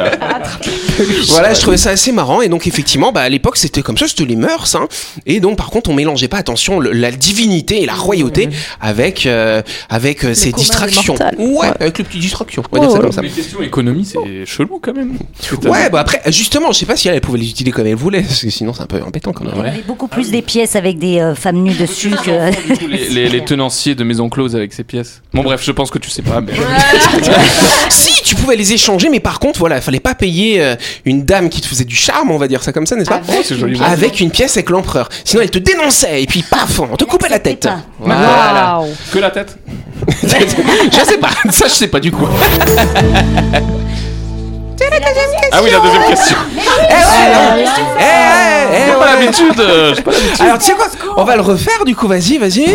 Voilà, 1.29 1.53
je 1.53 1.62
trouvais 1.62 1.77
ça 1.77 1.91
assez 1.91 2.12
marrant 2.12 2.41
et 2.41 2.50
donc 2.50 2.67
effectivement, 2.67 3.12
bah 3.12 3.22
à 3.22 3.29
l'époque 3.29 3.57
c'était 3.57 3.81
comme 3.81 3.98
ça, 3.98 4.07
c'était 4.07 4.25
les 4.25 4.36
mœurs, 4.36 4.75
hein. 4.75 4.88
Et 5.25 5.39
donc 5.39 5.57
par 5.57 5.69
contre, 5.69 5.89
on 5.89 5.93
mélangeait 5.93 6.27
pas, 6.27 6.38
attention, 6.38 6.79
le- 6.79 6.91
la 6.91 7.12
divinité 7.12 7.81
et 7.84 7.86
la 7.86 7.93
royauté 7.93 8.50
avec 8.81 9.25
euh, 9.25 9.62
avec 9.89 10.24
euh, 10.24 10.34
ces 10.34 10.51
commun 10.51 10.57
des 10.57 10.63
distractions. 10.63 11.15
mortels. 11.19 11.36
Ouais, 11.39 11.67
avec 11.79 11.98
les 11.98 12.03
petites 12.03 12.22
distractions. 12.22 12.63
On 12.72 12.75
va 12.75 12.81
dire 12.81 12.91
ça 12.91 12.98
Ouais, 12.98 13.01
comme 13.03 13.12
ça. 13.12 13.22
Les 13.22 13.29
questions 13.29 13.62
économie, 13.62 14.05
c'est 14.05 14.46
chelou 14.46 14.79
quand 14.81 14.93
même. 14.93 15.17
Ouais, 15.65 15.89
bah 15.89 16.00
après, 16.00 16.22
justement, 16.27 16.72
je 16.72 16.79
sais 16.79 16.86
pas 16.86 16.96
si 16.96 17.07
elle, 17.07 17.15
elle 17.15 17.22
pouvait 17.22 17.39
les 17.39 17.50
utiliser 17.50 17.72
comme 17.72 17.88
elle 17.88 17.96
voulait, 17.96 18.22
parce 18.22 18.41
que 18.41 18.50
sinon 18.50 18.74
c'est 18.74 18.81
un 18.84 18.88
peu 18.88 19.01
embêtant 19.01 19.34
quand 19.34 19.43
même. 19.43 19.53
Il 19.57 19.65
y 19.65 19.69
avait 19.69 19.81
beaucoup 19.81 20.07
plus 20.07 20.31
des 20.31 20.41
pièces 20.41 20.75
avec 20.75 20.98
des 21.00 21.19
euh, 21.19 21.36
femmes 21.36 21.57
nues 21.57 21.74
dessus 21.75 22.10
que. 22.12 23.13
Les 23.13 23.41
tenanciers 23.46 23.96
de 23.96 24.03
maisons 24.03 24.29
closes 24.29 24.55
avec 24.55 24.67
ces 24.74 24.84
pièces. 24.84 25.22
Bon 25.34 25.44
bref, 25.44 25.62
je 25.64 25.72
pense 25.72 25.90
que 25.92 25.98
tu 26.00 26.10
sais 26.10 26.22
pas. 26.22 26.42
Mais... 26.42 26.54
Si, 27.90 28.12
tu 28.24 28.36
pouvais 28.36 28.56
les 28.56 28.74
échanger, 28.74 29.10
mais 29.10 29.20
par 29.20 29.40
contre, 29.40 29.60
voilà, 29.60 29.78
il 29.78 29.82
fallait 29.82 30.00
pas 30.00 30.16
payer 30.16 30.62
euh, 30.62 30.76
une 31.06 31.24
dame 31.24 31.50
qui 31.50 31.62
te 31.62 31.68
faisait 31.68 31.86
du 31.86 31.96
charme, 31.96 32.32
on 32.32 32.38
va 32.38 32.48
dire 32.48 32.64
ça 32.64 32.72
comme 32.74 32.86
ça, 32.86 32.96
n'est-ce 32.96 33.10
pas? 33.10 33.22
Oh, 33.30 33.42
joli. 33.50 33.80
Avec 33.84 34.20
une 34.20 34.32
pièce 34.32 34.58
avec 34.58 34.70
l'empereur. 34.70 35.10
Sinon, 35.24 35.42
elle 35.44 35.52
te 35.52 35.60
dénonçait 35.60 36.24
et 36.24 36.26
puis 36.26 36.44
paf, 36.44 36.80
on 36.80 36.96
te 36.96 37.06
coupait 37.06 37.30
la 37.30 37.40
tête. 37.40 37.68
Voilà. 38.00 38.82
Que 39.12 39.20
la 39.20 39.32
tête? 39.32 39.58
Je 40.24 41.06
sais 41.06 41.18
pas, 41.18 41.30
ça 41.50 41.68
je 41.68 41.74
sais 41.74 41.88
pas 41.88 42.00
du 42.00 42.12
coup. 42.12 42.28
Ah 45.52 45.60
oui, 45.64 45.70
la 45.72 45.80
deuxième 45.80 46.04
question. 46.04 46.38
Eh 46.54 46.94
ouais, 46.94 47.66
eh, 48.00 48.04
eh, 48.04 48.92
eh, 48.92 49.22
l'habitude. 49.22 49.60
euh, 49.60 49.96
pas 49.96 50.12
l'habitude. 50.12 50.42
Alors 50.42 50.58
tu 50.60 50.66
sais 50.66 50.74
quoi? 50.74 50.88
On 51.16 51.24
va 51.24 51.36
le 51.36 51.42
refaire 51.42 51.84
du 51.86 51.96
coup, 51.96 52.08
vas-y, 52.08 52.38
vas-y. 52.38 52.68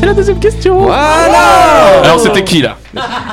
C'est 0.00 0.06
la 0.06 0.14
deuxième 0.14 0.38
question. 0.40 0.80
Voilà 0.80 2.00
Alors 2.02 2.18
c'était 2.20 2.42
qui 2.42 2.62
là? 2.62 2.78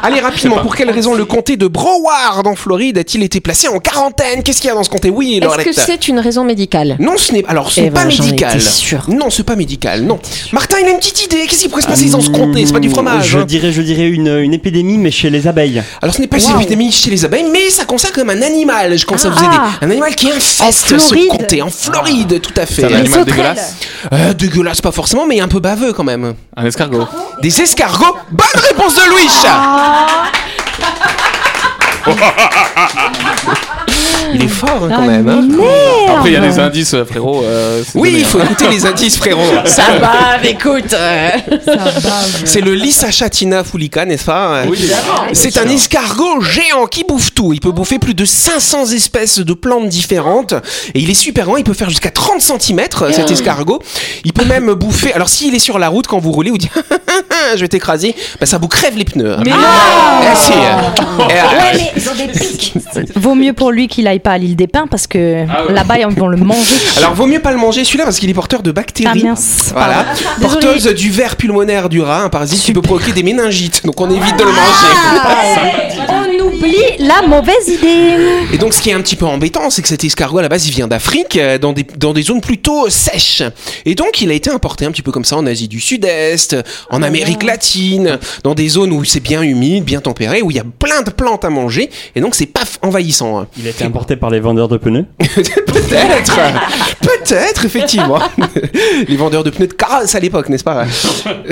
Allez 0.04 0.20
rapidement, 0.20 0.58
pour 0.58 0.76
quelle 0.76 0.92
raison 0.92 1.16
le 1.16 1.24
comté 1.24 1.56
de 1.56 1.66
Broward 1.68 2.46
en 2.46 2.56
Floride 2.56 2.98
a-t-il 2.98 3.24
été 3.24 3.40
placé 3.40 3.70
en 3.70 3.80
quarantaine? 3.80 4.44
Qu'est-ce 4.44 4.60
qu'il 4.60 4.68
y 4.68 4.72
a 4.72 4.76
dans 4.76 4.84
ce 4.84 4.90
comté? 4.90 5.10
Oui, 5.10 5.40
Est-ce 5.42 5.64
que 5.64 5.74
c'est 5.74 6.10
une 6.10 6.20
raison 6.20 6.44
médicale? 6.44 6.98
Non, 7.00 7.14
ce 7.16 7.32
n'est 7.32 7.46
alors 7.48 7.72
ce 7.72 7.80
Eh 7.80 7.84
n'est 7.84 7.92
pas 7.92 8.04
ben, 8.04 8.12
j'en 8.12 8.26
médical. 8.26 8.60
Non, 9.08 9.30
c'est 9.30 9.44
pas 9.44 9.56
médical. 9.56 10.02
Non. 10.04 10.20
Martin, 10.52 10.78
il 10.82 10.88
a 10.88 10.90
une 10.90 10.98
petite 10.98 11.24
idée. 11.24 11.48
Qu'est-ce 11.48 11.62
qui 11.62 11.70
pourrait 11.70 11.84
se 11.84 11.88
passer 11.88 12.10
dans 12.10 12.20
ce 12.20 12.30
comté? 12.30 12.66
C'est 12.66 12.74
pas 12.74 12.80
du 12.80 12.90
fromage. 12.90 13.30
Je 13.30 13.40
hein. 13.40 13.46
dirais, 13.46 13.72
je 13.72 13.82
dirais 13.82 14.10
une, 14.10 14.28
une 14.28 14.54
épidémie, 14.54 14.98
mais 14.98 15.10
chez 15.10 15.30
les 15.30 15.48
abeilles. 15.48 15.82
Alors 16.02 16.14
ce 16.14 16.20
n'est 16.20 16.28
pas 16.28 16.38
une 16.38 16.60
épidémie 16.60 16.92
chez 16.92 17.10
les 17.10 17.24
abeilles, 17.24 17.46
mais 17.52 17.70
ça 17.70 17.86
concerne 17.86 18.14
comme 18.14 18.30
un 18.30 18.42
animal. 18.42 18.98
Je 18.98 19.06
commence 19.06 19.26
à 19.26 19.30
vous 19.30 19.40
aider. 19.40 19.56
Ah. 19.58 19.70
Un 19.82 19.90
animal 19.90 20.14
qui 20.16 20.30
infeste 20.30 20.62
En 20.94 21.00
ce 21.00 21.28
comté 21.30 21.62
en 21.62 21.70
Floride, 21.70 22.42
tout 22.42 22.54
à 22.58 22.66
fait. 22.66 22.82
C'est 22.82 22.94
un 22.94 22.98
animal 23.00 23.24
dégueulasse. 23.24 23.76
Euh, 24.12 24.34
dégueulasse 24.34 24.82
pas 24.82 24.92
forcément, 24.92 25.26
mais 25.26 25.40
un 25.40 25.48
peu 25.48 25.60
baveux 25.60 25.94
quand 25.94 26.04
même. 26.04 26.34
Un 26.60 26.66
escargot. 26.66 27.08
Des 27.40 27.62
escargots. 27.62 28.18
Bonne 28.32 28.48
réponse 28.68 28.96
de 28.96 29.10
Louis. 29.12 29.30
Il 34.34 34.44
est 34.44 34.48
fort 34.48 34.84
hein, 34.84 34.90
quand 34.96 35.06
même. 35.08 35.28
hein. 35.30 35.48
Après 36.10 36.30
il 36.30 36.34
y 36.34 36.36
a 36.38 36.40
des 36.42 36.60
indices, 36.60 36.94
euh, 36.94 37.06
frérot. 37.06 37.44
euh, 37.44 37.82
Oui, 37.96 38.16
il 38.20 38.26
faut 38.26 38.40
hein. 38.40 38.44
écouter 38.46 38.68
les 38.70 38.86
indices, 38.86 39.18
frérot. 39.18 39.42
Ça 39.66 39.84
va, 40.00 40.44
écoute. 40.44 40.94
euh, 40.94 41.30
C'est 42.46 42.62
le 42.62 42.74
Lysachatina 42.76 43.64
fulica, 43.64 44.06
n'est-ce 44.06 44.26
pas 44.26 44.64
Oui, 44.68 44.80
C'est 45.34 45.58
un 45.58 45.68
escargot 45.68 46.42
géant 46.42 46.86
qui 46.88 47.04
bouffe 47.04 47.34
tout. 47.34 47.54
Il 47.54 47.60
peut 47.60 47.72
bouffer 47.72 48.00
plus 48.00 48.14
de 48.14 48.26
500 48.26 48.88
espèces 48.92 49.40
de 49.40 49.54
plantes 49.54 49.88
différentes. 49.90 50.54
Et 50.94 51.00
il 51.00 51.10
est 51.10 51.14
super 51.14 51.46
grand. 51.46 51.58
Il 51.58 51.64
peut 51.64 51.74
faire 51.74 51.90
jusqu'à 51.90 52.12
30 52.12 52.42
cm, 52.42 52.82
cet 53.12 53.32
escargot. 53.32 53.80
Il 54.26 54.34
peut 54.34 54.46
même 54.46 54.74
bouffer. 54.76 55.14
Alors, 55.14 55.30
s'il 55.30 55.56
est 55.56 55.60
sur 55.60 55.80
la 55.80 55.90
route, 55.90 56.08
quand 56.08 56.20
vous 56.20 56.32
roulez, 56.32 56.50
vous 56.52 56.58
dites 56.58 56.72
Je 57.56 57.62
vais 57.62 57.68
t'écraser, 57.68 58.16
bah, 58.40 58.46
ça 58.46 58.58
vous 58.58 58.68
crève 58.68 58.98
les 58.98 59.06
pneus. 59.06 59.38
Mais 59.46 59.52
Eh, 59.52 60.36
si. 60.36 60.52
Eh, 60.54 61.28
Ouais, 61.28 61.74
mais 61.74 61.92
ils 61.96 62.10
ont 62.10 62.16
des 62.16 62.28
pics. 62.28 62.74
Vaut 63.16 63.36
mieux 63.36 63.54
pour 63.54 63.72
lui 63.72 63.88
qu'il 63.88 64.07
aille 64.08 64.20
pas 64.20 64.32
à 64.32 64.38
l'île 64.38 64.56
des 64.56 64.68
Pins 64.68 64.88
parce 64.90 65.08
que 65.08 65.46
Ah 65.50 65.66
ouais. 65.68 65.74
là-bas 65.74 65.98
ils 66.00 66.08
vont 66.08 66.28
le 66.28 66.38
manger. 66.38 66.76
Alors, 66.98 67.14
vaut 67.14 67.26
mieux 67.28 67.40
pas 67.40 67.52
le 67.52 67.58
manger 67.58 67.84
celui-là 67.84 68.06
parce 68.06 68.20
qu'il 68.20 68.30
est 68.30 68.34
porteur 68.34 68.62
de 68.64 68.70
Ah 68.70 68.74
bactéries. 68.74 69.24
mince. 69.24 69.72
Voilà, 69.74 70.06
porteuse 70.42 70.86
du 70.96 71.10
ver 71.12 71.36
pulmonaire 71.36 71.90
du 71.90 72.02
rat, 72.02 72.24
un 72.24 72.30
parasite 72.30 72.62
qui 72.62 72.74
peut 72.74 72.82
provoquer 72.82 73.12
des 73.14 73.24
méningites, 73.24 73.86
donc 73.86 74.00
on 74.02 74.10
évite 74.10 74.38
de 74.38 74.44
le 74.44 74.50
manger. 74.52 76.08
On 76.10 76.17
nous 76.17 76.17
oublie 76.58 76.76
la 77.00 77.22
mauvaise 77.28 77.68
idée. 77.68 78.16
Et 78.54 78.58
donc, 78.58 78.74
ce 78.74 78.82
qui 78.82 78.90
est 78.90 78.94
un 78.94 79.02
petit 79.02 79.16
peu 79.16 79.26
embêtant, 79.26 79.70
c'est 79.70 79.82
que 79.82 79.88
cet 79.88 80.04
escargot 80.04 80.40
à 80.40 80.42
la 80.42 80.50
base, 80.50 80.68
il 80.68 80.72
vient 80.74 80.88
d'Afrique, 80.88 81.36
euh, 81.38 81.58
dans 81.58 81.74
des, 81.74 81.86
dans 81.98 82.14
des 82.14 82.22
zones 82.24 82.42
plutôt 82.42 82.90
sèches. 82.90 83.44
Et 83.86 83.96
donc, 83.96 84.22
il 84.22 84.32
a 84.32 84.34
été 84.34 84.50
importé 84.50 84.86
un 84.86 84.92
petit 84.92 85.02
peu 85.02 85.12
comme 85.12 85.26
ça 85.26 85.38
en 85.38 85.46
Asie 85.46 85.68
du 85.68 85.80
Sud-Est, 85.80 86.56
en 86.90 87.02
Amérique 87.04 87.44
latine, 87.44 88.20
dans 88.44 88.56
des 88.56 88.70
zones 88.70 88.92
où 88.92 89.04
c'est 89.04 89.20
bien 89.20 89.42
humide, 89.42 89.84
bien 89.84 90.02
tempéré, 90.02 90.42
où 90.42 90.52
il 90.52 90.58
y 90.58 90.60
a 90.60 90.66
plein 90.80 91.02
de 91.02 91.10
plantes 91.12 91.46
à 91.46 91.50
manger. 91.50 91.90
Et 92.16 92.22
donc, 92.22 92.36
c'est 92.36 92.46
pas 92.48 92.62
f- 92.64 92.78
envahissant. 92.82 93.40
hein. 93.40 93.48
Il 93.58 93.68
a 93.68 93.70
été 93.70 93.84
importé 93.84 94.16
par 94.16 94.30
les 94.30 94.40
vendeurs 94.40 94.68
de 94.68 94.78
pneus? 94.78 95.06
Peut-être, 95.20 96.38
peut-être, 97.02 97.66
effectivement. 97.66 98.20
Les 99.08 99.16
vendeurs 99.16 99.44
de 99.44 99.50
pneus 99.52 99.68
de 99.68 99.74
carrosse 99.74 100.16
à 100.16 100.20
l'époque, 100.20 100.50
n'est-ce 100.50 100.64
pas? 100.64 100.86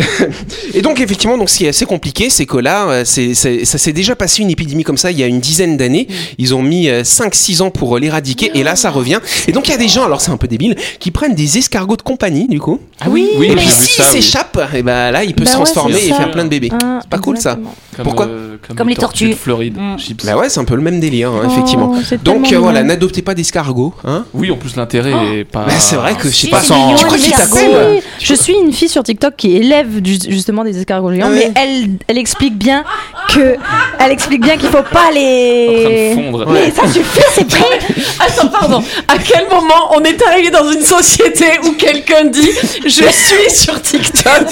Et 0.74 0.82
donc, 0.82 1.00
effectivement, 1.00 1.38
donc, 1.38 1.50
ce 1.50 1.58
qui 1.60 1.66
est 1.66 1.70
assez 1.70 1.86
compliqué, 1.86 2.30
c'est 2.30 2.46
que 2.46 2.58
là, 2.58 2.88
euh, 2.90 3.02
c'est, 3.06 3.34
c'est- 3.34 3.64
ça 3.66 3.78
s'est 3.78 3.94
déjà 3.94 4.16
passé 4.16 4.42
une 4.42 4.50
épidémie 4.50 4.84
comme 4.84 4.95
ça 4.98 5.12
il 5.12 5.20
y 5.20 5.24
a 5.24 5.28
une 5.28 5.40
dizaine 5.40 5.78
d'années. 5.78 6.08
Ils 6.38 6.54
ont 6.56 6.62
mis 6.62 6.88
5-6 6.88 7.62
ans 7.62 7.70
pour 7.72 7.96
euh, 7.96 8.00
l'éradiquer, 8.00 8.52
et 8.54 8.64
là, 8.64 8.76
ça 8.76 8.90
revient. 8.90 9.20
Et 9.48 9.52
donc, 9.52 9.68
il 9.68 9.72
y 9.72 9.74
a 9.74 9.78
des 9.78 9.88
gens, 9.88 10.04
alors 10.06 10.22
c'est 10.22 10.32
un 10.32 10.38
peu 10.38 10.48
débile, 10.48 10.76
qui 11.00 11.12
prennent 11.12 11.36
des 11.36 11.58
escargots 11.58 11.98
de 11.98 12.02
compagnie, 12.02 12.48
du 12.48 12.60
coup. 12.60 12.80
Ah 13.02 13.06
oui, 13.10 13.28
et 13.34 13.38
oui, 13.38 13.48
puis, 13.52 13.60
j'ai 13.60 13.66
vu 13.66 13.72
s'ils 13.72 14.04
s'échappent, 14.06 14.60
et 14.74 14.82
ben 14.84 15.12
là, 15.12 15.24
il 15.24 15.34
peut 15.34 15.44
Bah 15.44 15.50
se 15.52 15.56
transformer 15.56 15.96
et 16.06 16.14
faire 16.14 16.32
plein 16.32 16.44
de 16.46 16.50
bébés. 16.50 16.70
Ah, 16.84 17.00
c'est 17.02 17.10
pas 17.10 17.18
cool 17.20 17.38
ça. 17.38 17.58
Comme, 17.96 18.04
Pourquoi 18.04 18.26
euh, 18.28 18.58
Comme 18.76 18.90
les 18.90 18.96
tortues. 18.96 19.30
de 19.30 19.36
Floride. 19.36 19.76
Mm. 19.78 19.98
chips. 19.98 20.26
Bah 20.26 20.36
ouais, 20.38 20.50
c'est 20.50 20.60
un 20.60 20.66
peu 20.66 20.76
le 20.76 20.82
même 20.82 21.00
délire, 21.00 21.30
hein, 21.32 21.48
effectivement. 21.50 21.94
Oh, 21.96 22.16
Donc 22.24 22.52
euh, 22.52 22.58
voilà, 22.60 22.84
n'adoptez 22.84 23.22
pas 23.22 23.34
d'escargots, 23.36 23.94
hein. 24.06 24.26
Oui, 24.34 24.52
en 24.52 24.58
plus 24.58 24.76
l'intérêt 24.76 25.40
est 25.40 25.44
pas. 25.46 25.66
Bah, 25.66 25.74
c'est 25.80 25.96
vrai 25.96 26.16
que 26.16 26.28
je 26.30 26.36
sais 26.36 26.48
pas, 26.50 26.62
sans- 26.62 26.96
tu 26.96 27.06
crois 27.06 27.18
qu'il 27.18 27.32
t'appelle 27.32 28.02
Je 28.20 28.34
suis 28.34 28.54
une 28.54 28.74
fille 28.74 28.90
sur 28.90 29.04
TikTok 29.04 29.36
qui 29.38 29.56
élève 29.56 29.88
justement 30.28 30.64
des 30.64 30.78
escargots 30.78 31.14
géants, 31.14 31.28
Ah 31.30 31.32
ouais. 31.32 31.52
mais 31.56 31.62
elle, 31.62 31.90
elle 32.08 32.18
explique 32.18 32.58
bien 32.58 32.84
que, 33.30 33.56
elle 34.00 34.12
explique 34.12 34.42
bien 34.42 34.58
qu'il 34.58 34.70
faut 34.70 34.84
pas 34.92 35.00
en 35.00 35.04
train 35.04 35.10
de 35.12 35.16
les. 35.16 36.14
fondre. 36.16 36.46
Mais 36.52 36.72
ça 36.72 36.88
suffit, 36.88 37.22
c'est 37.34 37.48
pris. 37.48 37.64
Attends, 38.20 38.48
pardon. 38.48 38.84
À 39.08 39.18
quel 39.18 39.48
moment 39.50 39.92
on 39.96 40.04
est 40.04 40.22
arrivé 40.24 40.50
dans 40.50 40.70
une 40.72 40.82
société 40.82 41.46
où 41.64 41.74
quelqu'un 41.74 42.26
dit 42.26 42.50
Je 42.84 42.90
suis 42.90 43.50
sur 43.56 43.82
TikTok 43.82 44.52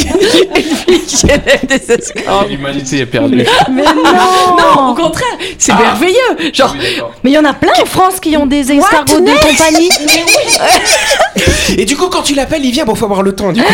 une 0.56 0.76
fille 0.76 1.02
qui 1.06 1.26
élève 1.26 1.66
des 1.68 1.92
escargots 1.92 2.48
L'humanité 2.50 3.00
est 3.00 3.06
perdue. 3.06 3.46
Mais 3.72 3.84
non. 3.84 4.04
Non, 4.58 4.92
au 4.92 4.96
contraire, 4.96 5.38
c'est 5.58 5.72
Ah. 5.72 5.80
merveilleux. 5.82 6.52
Genre, 6.54 6.76
Oui. 6.80 7.02
Mais 7.24 7.32
il 7.32 7.34
y 7.34 7.38
en 7.38 7.46
a 7.46 7.54
plein 7.54 7.72
en 7.82 7.86
France 7.86 8.20
qui 8.20 8.36
ont 8.38 8.46
des 8.46 8.72
escargots 8.72 9.20
de 9.20 9.32
compagnie. 9.32 9.90
Et 11.78 11.86
du 11.86 11.96
coup, 11.98 12.08
quand 12.08 12.22
tu 12.22 12.34
l'appelles, 12.36 12.64
il 12.66 12.72
vient, 12.72 12.86
bon, 12.86 12.96
faut 12.96 13.06
avoir 13.06 13.24
le 13.24 13.34
temps, 13.36 13.52
du 13.52 13.62
coup. 13.62 13.74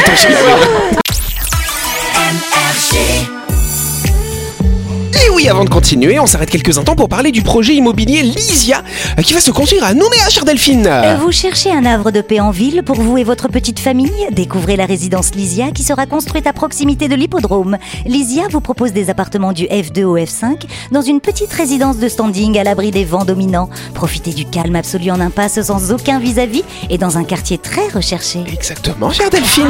Et 5.30 5.32
oui, 5.32 5.48
avant 5.48 5.64
de 5.64 5.70
continuer, 5.70 6.20
on 6.20 6.26
s'arrête 6.26 6.50
quelques 6.50 6.80
instants 6.80 6.96
pour 6.96 7.08
parler 7.08 7.32
du 7.32 7.44
projet 7.44 7.76
immobilier 7.76 8.24
Lysia, 8.24 8.82
euh, 9.18 9.22
qui 9.22 9.34
va 9.34 9.40
se 9.40 9.52
construire 9.52 9.84
à 9.84 9.94
Nouméa, 9.94 10.28
chère 10.30 10.44
Delphine. 10.44 10.88
Euh, 10.88 11.18
Vous 11.22 11.32
cherchez 11.32 11.72
un 11.72 11.86
havre 11.86 12.10
de 12.10 12.22
paix 12.22 12.40
en 12.40 12.50
ville 12.50 12.82
pour 12.84 12.96
vous 12.96 13.16
et 13.20 13.24
votre 13.24 13.48
petite 13.48 13.80
famille 13.80 14.12
Découvrez 14.32 14.76
la 14.76 14.88
résidence 14.88 15.36
Lysia 15.36 15.70
qui 15.72 15.84
sera 15.84 16.08
construite 16.08 16.48
à 16.48 16.54
proximité 16.54 17.08
de 17.08 17.14
l'hippodrome. 17.14 17.78
Lysia 18.08 18.48
vous 18.50 18.60
propose 18.60 18.92
des 18.92 19.12
appartements 19.12 19.54
du 19.54 19.66
F2 19.66 20.04
au 20.04 20.18
F5 20.18 20.64
dans 20.92 21.02
une 21.02 21.22
petite 21.22 21.54
résidence 21.54 21.98
de 21.98 22.08
standing 22.08 22.58
à 22.58 22.64
l'abri 22.64 22.90
des 22.90 23.06
vents 23.06 23.26
dominants. 23.26 23.70
Profitez 23.94 24.32
du 24.34 24.46
calme 24.46 24.76
absolu 24.78 25.12
en 25.12 25.20
impasse 25.20 25.62
sans 25.62 25.92
aucun 25.92 26.18
vis-à-vis 26.20 26.64
et 26.90 26.98
dans 26.98 27.20
un 27.20 27.24
quartier 27.24 27.60
très 27.60 27.88
recherché. 27.90 28.40
Exactement, 28.52 29.12
chère 29.12 29.30
Delphine. 29.30 29.70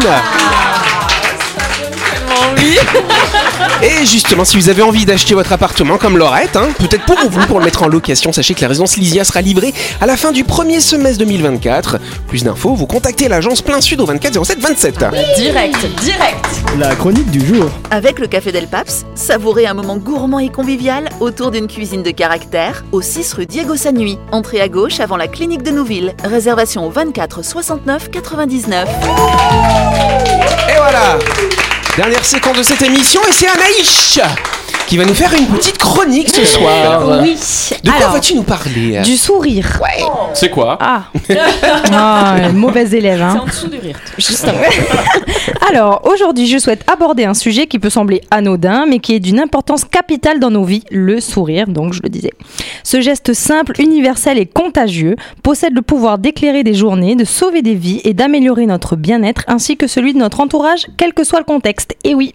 Et 3.82 4.06
justement, 4.06 4.44
si 4.44 4.58
vous 4.58 4.70
avez 4.70 4.82
envie 4.82 5.06
d'acheter 5.06 5.34
votre 5.34 5.52
appartement 5.54 5.98
comme 5.98 6.18
Laurette, 6.18 6.56
hein, 6.56 6.70
peut-être 6.78 7.06
pour 7.06 7.18
vous, 7.30 7.46
pour 7.48 7.60
le 7.60 7.66
mettre 7.66 7.84
en 7.84 7.88
location, 7.88 8.34
sachez 8.34 8.54
que 8.54 8.62
la 8.62 8.68
résidence 8.68 8.98
Lysia 8.98 9.24
sera 9.24 9.42
livrée 9.42 9.74
à 10.02 10.06
la 10.06 10.18
fin 10.18 10.32
du 10.32 10.44
premier 10.44 10.80
semestre 10.80 11.20
2024. 11.20 11.98
Plus 12.28 12.44
d'infos, 12.44 12.74
vous 12.74 12.88
contactez 12.88 13.28
l'agence 13.28 13.62
Plein 13.62 13.82
Sud 13.82 14.02
au 14.02 14.06
24 14.06 14.44
07 14.46 14.60
27. 14.60 15.06
direct, 15.38 15.86
direct. 16.02 16.46
La 16.78 16.96
chronique 16.96 17.32
du 17.32 17.46
jour. 17.46 17.70
Avec 17.92 18.20
le 18.20 18.28
Café 18.28 18.52
Del 18.52 18.68
Paps, 18.68 19.06
savourez 19.16 19.66
un 19.66 19.74
moment 19.74 19.98
gourmand 19.98 20.40
et 20.40 20.50
convivial 20.50 21.10
autour 21.20 21.52
d'une 21.52 21.68
cuisine 21.68 22.04
de 22.04 22.12
caractère 22.12 22.84
au 22.92 23.02
6 23.02 23.34
rue 23.34 23.46
Diego 23.46 23.76
Sanui. 23.76 24.18
Entrée 24.32 24.62
à 24.62 24.68
gauche 24.68 25.00
avant 25.00 25.18
la 25.18 25.28
clinique 25.28 25.64
de 25.64 25.72
Nouville. 25.72 26.14
Réservation 26.24 26.86
au 26.86 26.90
24 26.90 27.44
69 27.44 28.12
99. 28.12 28.88
Et 30.70 30.78
voilà 30.78 31.18
Dernière 32.00 32.24
séquence 32.24 32.58
de 32.58 32.64
cette 32.64 32.82
émission 32.84 33.20
et 33.28 33.34
c'est 33.34 33.50
Anaïs 33.50 34.22
qui 34.90 34.98
va 34.98 35.06
nous 35.06 35.14
faire 35.14 35.32
une 35.36 35.46
petite 35.46 35.78
chronique 35.78 36.30
ce 36.30 36.44
soir. 36.44 37.22
Oui. 37.22 37.36
De 37.84 37.90
quoi 37.92 37.98
Alors, 38.00 38.12
vas-tu 38.14 38.34
nous 38.34 38.42
parler? 38.42 39.02
du 39.04 39.18
sourire. 39.18 39.80
C'est 40.34 40.50
quoi? 40.50 40.80
Ah. 40.82 41.04
ah, 41.94 42.50
mauvaise 42.52 42.96
élève, 42.96 43.22
hein. 43.22 43.34
C'est 43.34 43.40
en 43.40 43.46
dessous 43.46 43.68
du 43.68 43.78
rire. 43.78 44.00
Alors, 45.70 46.02
aujourd'hui, 46.12 46.48
je 46.48 46.58
souhaite 46.58 46.84
aborder 46.92 47.26
un 47.26 47.36
sujet 47.36 47.68
qui 47.68 47.78
peut 47.78 47.92
sembler 47.92 48.22
anodin, 48.32 48.88
mais 48.88 48.98
qui 48.98 49.14
est 49.14 49.20
d'une 49.20 49.40
importance 49.40 49.86
capitale 49.86 50.40
dans 50.40 50.50
nos 50.50 50.64
vies, 50.64 50.84
le 50.90 51.20
sourire, 51.20 51.68
donc 51.68 51.94
je 51.94 52.02
le 52.02 52.10
disais. 52.10 52.34
Ce 52.84 53.00
geste 53.00 53.34
simple, 53.34 53.80
universel 53.80 54.40
et 54.40 54.48
contagieux 54.48 55.18
possède 55.44 55.76
le 55.76 55.84
pouvoir 55.84 56.18
d'éclairer 56.18 56.64
des 56.64 56.74
journées, 56.74 57.16
de 57.16 57.26
sauver 57.26 57.62
des 57.62 57.76
vies 57.76 58.02
et 58.06 58.16
d'améliorer 58.16 58.66
notre 58.66 58.96
bien-être 58.96 59.44
ainsi 59.48 59.78
que 59.78 59.86
celui 59.86 60.14
de 60.14 60.18
notre 60.18 60.40
entourage, 60.40 60.88
quel 60.98 61.14
que 61.14 61.24
soit 61.24 61.40
le 61.40 61.46
contexte. 61.46 61.96
Et 62.04 62.16
oui, 62.16 62.34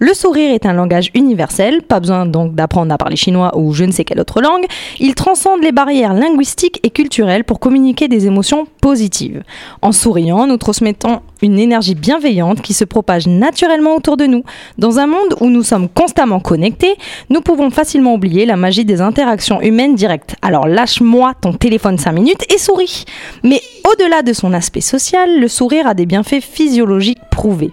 le 0.00 0.12
sourire 0.12 0.52
est 0.52 0.66
un 0.66 0.72
langage 0.72 1.10
universel, 1.14 1.82
pas 1.84 2.00
besoin 2.00 2.26
donc 2.26 2.54
d'apprendre 2.54 2.92
à 2.92 2.98
parler 2.98 3.16
chinois 3.16 3.56
ou 3.56 3.72
je 3.72 3.84
ne 3.84 3.92
sais 3.92 4.04
quelle 4.04 4.20
autre 4.20 4.40
langue. 4.40 4.64
Il 5.00 5.14
transcende 5.14 5.62
les 5.62 5.72
barrières 5.72 6.14
linguistiques 6.14 6.80
et 6.82 6.90
culturelles 6.90 7.44
pour 7.44 7.60
communiquer 7.60 8.08
des 8.08 8.26
émotions 8.26 8.66
positives. 8.80 9.42
En 9.82 9.92
souriant, 9.92 10.46
nous 10.46 10.56
transmettons 10.56 11.20
une 11.42 11.58
énergie 11.58 11.94
bienveillante 11.94 12.62
qui 12.62 12.72
se 12.72 12.84
propage 12.84 13.26
naturellement 13.26 13.96
autour 13.96 14.16
de 14.16 14.26
nous. 14.26 14.44
Dans 14.78 14.98
un 14.98 15.06
monde 15.06 15.36
où 15.40 15.50
nous 15.50 15.62
sommes 15.62 15.88
constamment 15.88 16.40
connectés, 16.40 16.94
nous 17.30 17.40
pouvons 17.40 17.70
facilement 17.70 18.14
oublier 18.14 18.46
la 18.46 18.56
magie 18.56 18.84
des 18.84 19.00
interactions 19.00 19.60
humaines 19.60 19.94
directes. 19.94 20.36
Alors 20.42 20.66
lâche-moi 20.66 21.34
ton 21.40 21.52
téléphone 21.52 21.98
5 21.98 22.12
minutes 22.12 22.52
et 22.52 22.58
souris. 22.58 23.04
Mais 23.42 23.60
au-delà 23.84 24.22
de 24.22 24.32
son 24.32 24.52
aspect 24.52 24.80
social, 24.80 25.40
le 25.40 25.48
sourire 25.48 25.86
a 25.86 25.94
des 25.94 26.06
bienfaits 26.06 26.40
physiologiques 26.40 27.20
prouvés. 27.30 27.72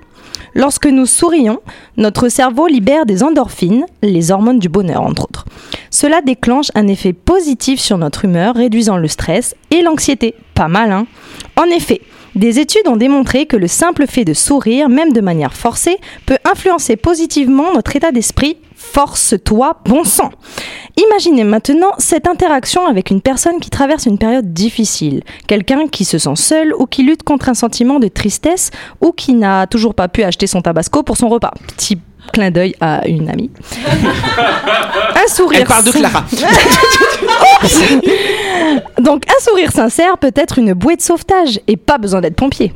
Lorsque 0.54 0.88
nous 0.88 1.06
sourions, 1.06 1.62
notre 1.98 2.28
cerveau 2.28 2.68
libère 2.68 3.06
des 3.06 3.24
endorphines, 3.24 3.86
les 4.02 4.32
hormones 4.32 4.60
du 4.60 4.70
bonheur 4.70 5.02
entre 5.02 5.24
autres. 5.24 5.46
Cela 5.90 6.22
déclenche 6.22 6.72
un 6.76 6.88
effet 6.88 7.14
positif 7.14 7.80
sur 7.80 7.98
notre 7.98 8.26
humeur, 8.26 8.56
réduisant 8.56 8.98
le 8.98 9.08
stress 9.08 9.56
et 9.72 9.82
l'anxiété. 9.82 10.36
Pas 10.54 10.68
mal, 10.68 10.92
hein 10.92 11.08
En 11.56 11.66
effet, 11.66 12.02
des 12.36 12.60
études 12.60 12.88
ont 12.88 12.98
démontré 12.98 13.46
que 13.46 13.58
le 13.58 13.68
simple 13.68 14.08
fait 14.08 14.26
de 14.26 14.34
sourire, 14.34 14.90
même 14.90 15.12
de 15.12 15.22
manière 15.22 15.54
forcée, 15.54 15.98
peut 16.26 16.38
influencer 16.46 16.96
positivement 16.96 17.74
notre 17.74 17.96
état 17.96 18.12
d'esprit. 18.12 18.58
Force-toi, 18.76 19.78
bon 19.86 20.04
sang 20.04 20.32
Imaginez 21.22 21.44
maintenant 21.44 21.92
cette 22.00 22.28
interaction 22.28 22.88
avec 22.88 23.12
une 23.12 23.22
personne 23.22 23.60
qui 23.60 23.70
traverse 23.70 24.08
une 24.08 24.18
période 24.18 24.54
difficile, 24.54 25.22
quelqu'un 25.46 25.88
qui 25.88 26.04
se 26.04 26.18
sent 26.18 26.36
seul 26.36 26.74
ou 26.74 26.88
qui 26.88 27.04
lutte 27.04 27.22
contre 27.22 27.48
un 27.48 27.54
sentiment 27.54 28.00
de 28.00 28.08
tristesse 28.08 28.72
ou 29.02 29.12
qui 29.12 29.36
n'a 29.36 29.68
toujours 29.68 29.94
pas 29.94 30.08
pu 30.08 30.24
acheter 30.24 30.48
son 30.48 30.64
tabasco 30.64 31.04
pour 31.04 31.18
son 31.18 31.30
repas. 31.30 31.54
Clin 32.34 32.52
d'œil 32.52 32.76
à 32.80 33.08
une 33.08 33.30
amie. 33.30 33.50
Un 35.16 35.28
sourire. 35.28 35.62
Elle 35.62 35.68
parle 35.68 35.86
de 35.86 35.92
Clara. 35.92 36.24
Donc 39.02 39.24
un 39.28 39.44
sourire 39.44 39.72
sincère 39.72 40.18
peut 40.18 40.32
être 40.36 40.60
une 40.60 40.74
bouée 40.74 40.96
de 40.96 41.02
sauvetage 41.02 41.60
et 41.68 41.78
pas 41.78 41.98
besoin 41.98 42.22
d'être 42.22 42.36
pompier. 42.36 42.74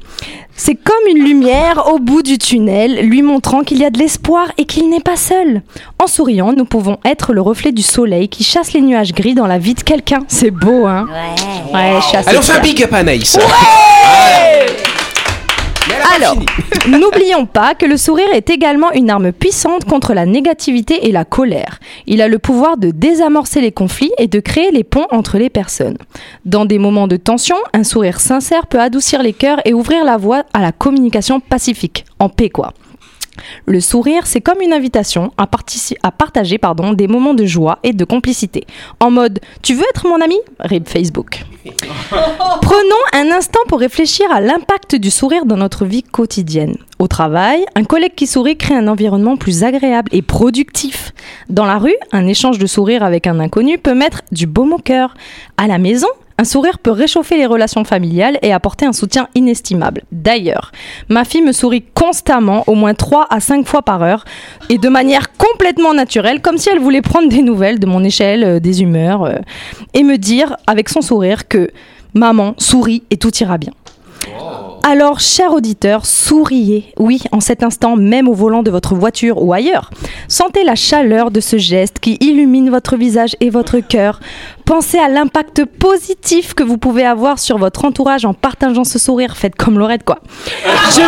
C'est 0.57 0.75
comme 0.75 1.07
une 1.09 1.21
lumière 1.23 1.87
au 1.93 1.99
bout 1.99 2.21
du 2.21 2.37
tunnel, 2.37 3.05
lui 3.07 3.21
montrant 3.21 3.63
qu'il 3.63 3.79
y 3.79 3.85
a 3.85 3.89
de 3.89 3.99
l'espoir 3.99 4.47
et 4.57 4.63
qu'il 4.65 4.89
n'est 4.89 5.01
pas 5.01 5.17
seul. 5.17 5.61
En 5.99 6.07
souriant, 6.07 6.53
nous 6.53 6.63
pouvons 6.63 6.97
être 7.03 7.33
le 7.33 7.41
reflet 7.41 7.73
du 7.73 7.81
soleil 7.81 8.29
qui 8.29 8.45
chasse 8.45 8.71
les 8.71 8.79
nuages 8.81 9.11
gris 9.13 9.35
dans 9.35 9.47
la 9.47 9.57
vie 9.57 9.73
de 9.73 9.81
quelqu'un. 9.81 10.19
C'est 10.29 10.51
beau, 10.51 10.85
hein? 10.85 11.07
Ouais. 11.09 11.73
Ouais, 11.73 11.95
je 12.01 12.05
suis 12.07 12.15
assez 12.17 12.29
Allez, 12.29 12.37
on 12.37 12.41
fait 12.41 12.53
un 12.53 12.61
big 12.61 12.81
up 12.83 12.93
à 12.93 12.97
Anaïs. 12.97 13.35
Mais 13.37 13.43
elle 13.43 13.49
a 13.49 13.53
pas 13.55 13.59
Alors. 16.13 16.37
N'oublions 16.87 17.47
pas 17.47 17.73
que 17.73 17.87
le 17.87 17.97
sourire 17.97 18.31
est 18.33 18.51
également 18.51 18.91
une 18.91 19.09
arme 19.09 19.31
puissante 19.31 19.85
contre 19.85 20.13
la 20.13 20.27
négativité 20.27 21.07
et 21.07 21.11
la 21.11 21.25
colère. 21.25 21.79
Il 22.05 22.21
a 22.21 22.27
le 22.27 22.37
pouvoir 22.37 22.77
de 22.77 22.91
désamorcer 22.91 23.59
les 23.59 23.71
conflits 23.71 24.11
et 24.19 24.27
de 24.27 24.39
créer 24.39 24.69
les 24.69 24.83
ponts 24.83 25.07
entre 25.09 25.39
les 25.39 25.49
personnes. 25.49 25.97
Dans 26.45 26.65
des 26.65 26.77
moments 26.77 27.07
de 27.07 27.17
tension, 27.17 27.55
un 27.73 27.83
sourire 27.83 28.19
sincère 28.19 28.67
peut 28.67 28.79
adoucir 28.79 29.23
les 29.23 29.33
cœurs 29.33 29.61
et 29.65 29.73
ouvrir 29.73 30.05
la 30.05 30.17
voie 30.17 30.43
à 30.53 30.61
la 30.61 30.71
communication 30.71 31.39
pacifique, 31.39 32.05
en 32.19 32.29
paix 32.29 32.49
quoi. 32.49 32.73
Le 33.65 33.79
sourire, 33.79 34.27
c'est 34.27 34.41
comme 34.41 34.61
une 34.61 34.73
invitation 34.73 35.31
à, 35.37 35.47
à 36.03 36.11
partager 36.11 36.57
pardon, 36.57 36.93
des 36.93 37.07
moments 37.07 37.33
de 37.33 37.45
joie 37.45 37.79
et 37.83 37.93
de 37.93 38.05
complicité. 38.05 38.65
En 38.99 39.11
mode 39.11 39.39
Tu 39.61 39.73
veux 39.73 39.85
être 39.89 40.07
mon 40.07 40.21
ami? 40.21 40.37
Rip 40.59 40.87
Facebook. 40.87 41.43
Prenons 42.09 43.03
un 43.13 43.31
instant 43.31 43.59
pour 43.67 43.79
réfléchir 43.79 44.31
à 44.31 44.41
l'impact 44.41 44.95
du 44.95 45.09
sourire 45.09 45.45
dans 45.45 45.57
notre 45.57 45.85
vie 45.85 46.03
quotidienne. 46.03 46.77
Au 46.99 47.07
travail, 47.07 47.65
un 47.75 47.83
collègue 47.83 48.15
qui 48.15 48.27
sourit 48.27 48.57
crée 48.57 48.75
un 48.75 48.87
environnement 48.87 49.35
plus 49.37 49.63
agréable 49.63 50.09
et 50.13 50.21
productif. 50.21 51.13
Dans 51.49 51.65
la 51.65 51.77
rue, 51.77 51.95
un 52.11 52.27
échange 52.27 52.59
de 52.59 52.67
sourire 52.67 53.03
avec 53.03 53.27
un 53.27 53.39
inconnu 53.39 53.77
peut 53.77 53.95
mettre 53.95 54.21
du 54.31 54.47
baume 54.47 54.73
au 54.73 54.77
cœur. 54.77 55.13
À 55.57 55.67
la 55.67 55.77
maison, 55.77 56.07
un 56.37 56.43
sourire 56.43 56.79
peut 56.79 56.91
réchauffer 56.91 57.37
les 57.37 57.45
relations 57.45 57.83
familiales 57.83 58.37
et 58.41 58.51
apporter 58.51 58.85
un 58.85 58.93
soutien 58.93 59.27
inestimable. 59.35 60.03
D'ailleurs, 60.11 60.71
ma 61.09 61.23
fille 61.23 61.41
me 61.41 61.53
sourit 61.53 61.83
constamment, 61.93 62.63
au 62.67 62.75
moins 62.75 62.93
3 62.93 63.27
à 63.29 63.39
5 63.39 63.65
fois 63.65 63.81
par 63.81 64.03
heure, 64.03 64.25
et 64.69 64.77
de 64.77 64.89
manière 64.89 65.31
complètement 65.33 65.93
naturelle, 65.93 66.41
comme 66.41 66.57
si 66.57 66.69
elle 66.69 66.79
voulait 66.79 67.01
prendre 67.01 67.29
des 67.29 67.41
nouvelles 67.41 67.79
de 67.79 67.85
mon 67.85 68.03
échelle, 68.03 68.43
euh, 68.43 68.59
des 68.59 68.81
humeurs, 68.81 69.23
euh, 69.23 69.37
et 69.93 70.03
me 70.03 70.17
dire, 70.17 70.57
avec 70.67 70.89
son 70.89 71.01
sourire, 71.01 71.47
que 71.47 71.69
maman 72.13 72.53
sourit 72.57 73.03
et 73.11 73.17
tout 73.17 73.33
ira 73.37 73.57
bien. 73.57 73.71
Alors, 74.87 75.19
chers 75.19 75.51
auditeurs, 75.51 76.05
souriez, 76.05 76.93
oui, 76.99 77.23
en 77.31 77.39
cet 77.39 77.63
instant, 77.63 77.95
même 77.95 78.27
au 78.27 78.33
volant 78.33 78.61
de 78.61 78.69
votre 78.69 78.93
voiture 78.93 79.41
ou 79.41 79.51
ailleurs. 79.51 79.89
Sentez 80.27 80.63
la 80.63 80.75
chaleur 80.75 81.31
de 81.31 81.39
ce 81.39 81.57
geste 81.57 81.97
qui 81.97 82.19
illumine 82.19 82.69
votre 82.69 82.95
visage 82.95 83.35
et 83.39 83.49
votre 83.49 83.79
cœur. 83.79 84.19
Pensez 84.63 84.99
à 84.99 85.09
l'impact 85.09 85.65
positif 85.65 86.53
que 86.53 86.61
vous 86.61 86.77
pouvez 86.77 87.03
avoir 87.03 87.39
sur 87.39 87.57
votre 87.57 87.83
entourage 87.83 88.25
en 88.25 88.35
partageant 88.35 88.83
ce 88.83 88.99
sourire. 88.99 89.35
Faites 89.35 89.55
comme 89.55 89.79
Laurette, 89.79 90.03
quoi. 90.03 90.19
Je, 90.91 91.01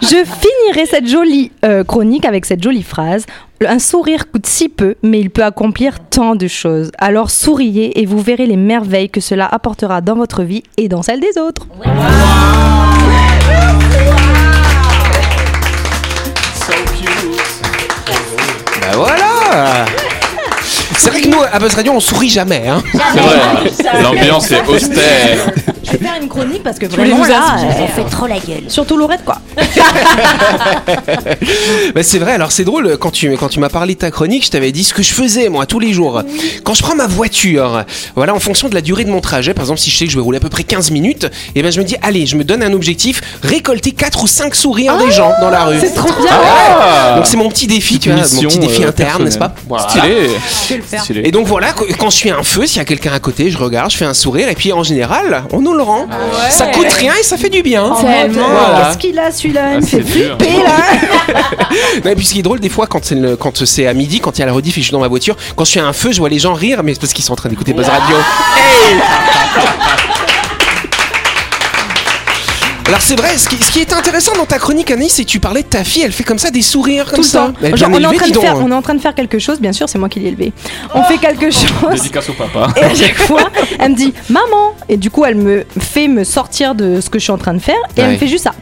Je 0.00 0.24
finirai 0.24 0.86
cette 0.86 1.08
jolie 1.08 1.52
euh, 1.66 1.84
chronique 1.84 2.24
avec 2.24 2.46
cette 2.46 2.62
jolie 2.62 2.82
phrase. 2.82 3.26
Un 3.68 3.78
sourire 3.78 4.30
coûte 4.30 4.46
si 4.46 4.70
peu, 4.70 4.94
mais 5.02 5.20
il 5.20 5.28
peut 5.28 5.44
accomplir 5.44 5.98
tant 6.08 6.34
de 6.34 6.48
choses. 6.48 6.90
Alors 6.96 7.30
souriez 7.30 8.00
et 8.00 8.06
vous 8.06 8.18
verrez 8.18 8.46
les 8.46 8.56
merveilles 8.56 9.10
que 9.10 9.20
cela 9.20 9.46
apportera 9.46 10.00
dans 10.00 10.14
votre 10.14 10.42
vie 10.44 10.62
et 10.78 10.88
dans 10.88 11.02
celle 11.02 11.20
des 11.20 11.38
autres. 11.38 11.66
Bah 18.80 18.92
voilà 18.94 19.84
C'est 20.96 21.10
vrai 21.10 21.20
que 21.20 21.28
nous, 21.28 21.42
à 21.52 21.58
Buzz 21.58 21.74
Radio, 21.74 21.92
on 21.92 22.00
sourit 22.00 22.30
jamais. 22.30 22.66
Hein. 22.66 22.82
C'est 23.12 23.20
vrai. 23.20 24.02
L'ambiance 24.02 24.50
est 24.50 24.66
austère. 24.66 25.52
Je 25.92 25.96
vais 25.96 26.04
faire 26.06 26.20
une 26.20 26.28
chronique 26.28 26.62
parce 26.62 26.78
que 26.78 26.86
vraiment 26.86 27.18
nous 27.18 27.24
là, 27.24 27.56
euh, 27.58 27.82
On 27.82 27.86
fait 27.88 28.08
trop 28.10 28.26
la 28.26 28.38
gueule. 28.38 28.64
Surtout 28.68 28.96
Laurette, 28.96 29.24
quoi. 29.24 29.38
Bah, 31.94 32.02
c'est 32.02 32.18
vrai, 32.18 32.32
alors 32.32 32.52
c'est 32.52 32.64
drôle, 32.64 32.96
quand 32.98 33.10
tu, 33.10 33.36
quand 33.36 33.48
tu 33.48 33.58
m'as 33.60 33.68
parlé 33.68 33.94
de 33.94 33.98
ta 33.98 34.10
chronique, 34.10 34.44
je 34.44 34.50
t'avais 34.50 34.72
dit 34.72 34.84
ce 34.84 34.94
que 34.94 35.02
je 35.02 35.12
faisais 35.12 35.48
moi 35.48 35.66
tous 35.66 35.80
les 35.80 35.92
jours. 35.92 36.22
Quand 36.64 36.74
je 36.74 36.82
prends 36.82 36.94
ma 36.94 37.06
voiture, 37.06 37.84
voilà, 38.14 38.34
en 38.34 38.38
fonction 38.40 38.68
de 38.68 38.74
la 38.74 38.80
durée 38.80 39.04
de 39.04 39.10
mon 39.10 39.20
trajet, 39.20 39.54
par 39.54 39.64
exemple 39.64 39.80
si 39.80 39.90
je 39.90 39.96
sais 39.96 40.04
que 40.04 40.10
je 40.10 40.16
vais 40.16 40.22
rouler 40.22 40.36
à 40.38 40.40
peu 40.40 40.48
près 40.48 40.62
15 40.62 40.90
minutes, 40.90 41.26
et 41.54 41.62
ben 41.62 41.72
je 41.72 41.78
me 41.80 41.84
dis, 41.84 41.96
allez, 42.02 42.26
je 42.26 42.36
me 42.36 42.44
donne 42.44 42.62
un 42.62 42.72
objectif, 42.72 43.20
récolter 43.42 43.92
4 43.92 44.22
ou 44.22 44.26
5 44.26 44.54
sourires 44.54 44.96
des 44.98 45.10
gens 45.10 45.32
dans 45.40 45.50
la 45.50 45.64
rue. 45.64 45.78
C'est 45.80 45.94
trop 45.94 46.08
bien. 46.22 46.30
Ah. 46.32 47.14
Donc 47.16 47.26
c'est 47.26 47.36
mon 47.36 47.48
petit 47.48 47.66
défi, 47.66 47.98
tu 47.98 48.10
vois, 48.10 48.20
mon 48.20 48.42
petit 48.48 48.58
défi 48.58 48.84
euh, 48.84 48.88
interne, 48.88 49.24
n'est-ce 49.24 49.38
pas? 49.38 49.54
Voilà. 49.68 49.88
Stylé. 49.88 50.28
Je 50.64 50.68
vais 50.74 50.76
le 50.76 50.82
faire. 50.82 51.02
Stylé. 51.02 51.22
Et 51.24 51.30
donc 51.32 51.46
voilà, 51.46 51.72
qu- 51.72 51.92
quand 51.98 52.10
je 52.10 52.16
suis 52.16 52.30
à 52.30 52.36
un 52.38 52.42
feu, 52.42 52.66
s'il 52.66 52.78
y 52.78 52.80
a 52.80 52.84
quelqu'un 52.84 53.12
à 53.12 53.18
côté, 53.20 53.50
je 53.50 53.58
regarde, 53.58 53.90
je 53.90 53.96
fais 53.96 54.04
un 54.04 54.14
sourire, 54.14 54.48
et 54.48 54.54
puis 54.54 54.72
en 54.72 54.82
général, 54.82 55.44
on 55.52 55.60
nous 55.60 55.72
rend. 55.80 56.06
Ça 56.50 56.66
coûte 56.68 56.92
rien 56.92 57.12
et 57.18 57.22
ça 57.22 57.36
fait 57.36 57.48
du 57.50 57.62
bien. 57.62 57.94
Tellement. 58.00 58.48
Voilà. 58.48 58.86
Qu'est-ce 58.86 58.98
qu'il 58.98 59.18
a 59.18 59.30
celui-là 59.30 59.72
Il 59.72 59.74
Ah, 59.74 59.80
me 59.80 59.86
fait 59.86 59.96
c'est 60.06 60.18
dur. 60.18 60.36
flipper 60.38 60.62
là. 60.62 60.76
Non, 62.04 62.10
et 62.10 62.14
puis 62.16 62.26
ce 62.26 62.32
qui 62.32 62.38
est 62.40 62.42
drôle 62.42 62.60
des 62.60 62.68
fois 62.68 62.86
quand 62.86 63.04
c'est 63.04 63.14
le- 63.14 63.36
quand 63.36 63.64
c'est 63.64 63.86
à 63.86 63.94
midi, 63.94 64.20
quand 64.20 64.36
il 64.38 64.40
y 64.40 64.42
a 64.42 64.46
la 64.46 64.52
rediff 64.52 64.76
et 64.76 64.80
je 64.80 64.86
suis 64.86 64.92
dans 64.92 65.00
ma 65.00 65.08
voiture, 65.08 65.36
quand 65.56 65.64
je 65.64 65.70
suis 65.70 65.80
à 65.80 65.86
un 65.86 65.92
feu, 65.92 66.12
je 66.12 66.18
vois 66.18 66.28
les 66.28 66.38
gens 66.38 66.54
rire, 66.54 66.82
mais 66.82 66.94
c'est 66.94 67.00
parce 67.00 67.12
qu'ils 67.12 67.24
sont 67.24 67.32
en 67.32 67.36
train 67.36 67.48
d'écouter 67.48 67.72
Buzz 67.72 67.86
Radio. 67.88 68.16
Hey 68.56 70.29
Alors 72.90 73.02
c'est 73.02 73.14
vrai, 73.14 73.38
ce 73.38 73.48
qui, 73.48 73.54
ce 73.56 73.70
qui 73.70 73.78
est 73.78 73.92
intéressant 73.92 74.32
dans 74.36 74.46
ta 74.46 74.58
chronique 74.58 74.90
Anaïs, 74.90 75.12
c'est 75.12 75.22
que 75.24 75.28
tu 75.30 75.38
parlais 75.38 75.62
de 75.62 75.68
ta 75.68 75.84
fille, 75.84 76.02
elle 76.02 76.10
fait 76.10 76.24
comme 76.24 76.40
ça 76.40 76.50
des 76.50 76.60
sourires 76.60 77.04
comme 77.04 77.14
Tout 77.14 77.20
le 77.20 77.26
ça. 77.28 77.38
temps. 77.46 77.52
Elle 77.62 77.74
est 77.74 77.76
Genre, 77.76 77.88
bien 77.88 77.98
on, 77.98 78.02
est 78.02 78.06
en 78.06 78.10
élevée, 78.10 78.16
train 78.24 78.28
de 78.32 78.38
faire, 78.40 78.54
donc. 78.54 78.64
on 78.64 78.72
est 78.72 78.74
en 78.74 78.82
train 78.82 78.94
de 78.96 79.00
faire 79.00 79.14
quelque 79.14 79.38
chose, 79.38 79.60
bien 79.60 79.72
sûr, 79.72 79.88
c'est 79.88 79.96
moi 79.96 80.08
qui 80.08 80.18
l'ai 80.18 80.26
élevé. 80.30 80.52
On 80.92 81.04
fait 81.04 81.18
quelque 81.18 81.52
chose. 81.52 81.92
Dédicace 81.92 82.28
au 82.30 82.32
papa. 82.32 82.66
Et 82.76 82.82
à 82.82 82.92
chaque 82.92 83.14
fois, 83.14 83.48
elle 83.78 83.92
me 83.92 83.96
dit 83.96 84.12
maman. 84.28 84.74
Et 84.88 84.96
du 84.96 85.08
coup, 85.08 85.24
elle 85.24 85.36
me 85.36 85.64
fait 85.78 86.08
me 86.08 86.24
sortir 86.24 86.74
de 86.74 87.00
ce 87.00 87.08
que 87.10 87.20
je 87.20 87.22
suis 87.22 87.32
en 87.32 87.38
train 87.38 87.54
de 87.54 87.60
faire. 87.60 87.78
Et 87.96 88.00
elle 88.00 88.10
me 88.10 88.16
fait 88.18 88.26
juste 88.26 88.42
ça. 88.42 88.54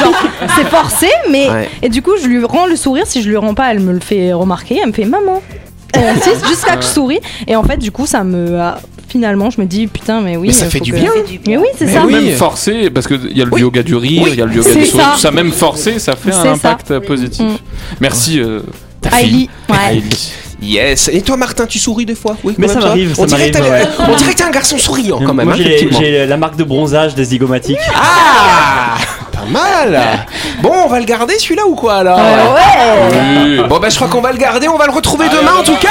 Genre, 0.00 0.14
c'est 0.56 0.68
forcé, 0.68 1.08
mais. 1.28 1.50
Ouais. 1.50 1.68
Et 1.82 1.88
du 1.88 2.02
coup, 2.02 2.12
je 2.22 2.28
lui 2.28 2.44
rends 2.44 2.66
le 2.66 2.76
sourire. 2.76 3.08
Si 3.08 3.20
je 3.20 3.28
lui 3.28 3.36
rends 3.36 3.54
pas, 3.54 3.72
elle 3.72 3.80
me 3.80 3.92
le 3.92 3.98
fait 4.00 4.32
remarquer. 4.32 4.78
Elle 4.80 4.90
me 4.90 4.92
fait 4.92 5.06
maman. 5.06 5.42
Elle 5.92 6.06
insiste 6.06 6.46
jusqu'à 6.46 6.76
que 6.76 6.82
je 6.82 6.86
souris. 6.88 7.18
Et 7.48 7.56
en 7.56 7.64
fait, 7.64 7.78
du 7.78 7.90
coup, 7.90 8.06
ça 8.06 8.22
me. 8.22 8.56
Finalement, 9.10 9.50
je 9.50 9.60
me 9.60 9.66
dis 9.66 9.88
putain, 9.88 10.20
mais 10.20 10.36
oui. 10.36 10.46
Mais 10.46 10.52
ça 10.52 10.66
euh, 10.66 10.70
fait 10.70 10.78
du 10.80 10.92
que- 10.92 10.96
bien. 10.96 11.10
Mais 11.48 11.56
oui, 11.56 11.66
c'est 11.76 11.88
ça. 11.88 12.02
oui. 12.06 12.12
Même 12.14 12.30
forcé, 12.36 12.90
parce 12.90 13.08
qu'il 13.08 13.36
y 13.36 13.42
a 13.42 13.44
le 13.44 13.52
Oui. 13.52 13.60
yoga 13.62 13.82
du 13.82 13.96
rire, 13.96 14.22
il 14.26 14.30
Oui. 14.30 14.36
y 14.38 14.42
a 14.42 14.46
le 14.46 14.52
yoga 14.54 14.72
du 14.72 14.86
sourire, 14.86 15.04
ça. 15.06 15.10
tout 15.14 15.20
ça, 15.20 15.30
même 15.32 15.50
forcé, 15.52 15.98
ça 15.98 16.14
fait 16.14 16.32
un 16.32 16.52
impact 16.52 17.00
positif. 17.00 17.44
Mm. 17.44 17.56
Merci, 18.00 18.38
euh, 18.40 18.60
ta 19.02 19.10
fille. 19.10 19.48
Ouais. 19.68 20.00
Yes. 20.62 21.08
Et 21.12 21.22
toi 21.22 21.36
Martin, 21.38 21.66
tu 21.66 21.78
souris 21.78 22.04
des 22.06 22.14
fois? 22.14 22.36
Oui. 22.44 22.54
Mais 22.58 22.68
ça 22.68 22.78
m'arrive, 22.80 23.14
On 23.18 23.24
dirait 23.24 23.50
que 23.50 23.58
m'arrive, 23.58 23.86
t'as- 23.96 24.02
ouais. 24.04 24.06
on 24.12 24.14
dirait 24.16 24.32
que 24.32 24.36
t'es 24.38 24.44
un 24.44 24.50
garçon 24.50 24.76
souriant 24.78 25.18
quand 25.24 25.32
même. 25.34 25.46
Moi, 25.46 25.56
hein, 25.58 25.88
j'ai, 25.98 26.26
la 26.26 26.36
marque 26.36 26.56
de 26.56 26.64
bronzage 26.64 27.14
des 27.14 27.24
zygomatiques. 27.24 27.78
Ah 27.96 28.96
Pas 29.32 29.46
mal 29.50 30.26
Bon, 30.62 30.70
on 30.84 30.88
va 30.88 31.00
le 31.00 31.06
garder 31.06 31.38
celui-là 31.38 31.62
ou 31.66 31.74
quoi 31.74 31.94
alors? 31.96 32.20
Oui. 33.10 33.58
Bon 33.68 33.78
bah 33.78 33.88
je 33.88 33.96
crois 33.96 34.08
qu'on 34.08 34.20
va 34.20 34.32
le 34.32 34.38
garder, 34.38 34.68
on 34.68 34.76
va 34.76 34.84
le 34.86 34.92
retrouver 34.92 35.26
demain 35.30 35.54
en 35.58 35.62
tout 35.64 35.76
cas 35.80 35.88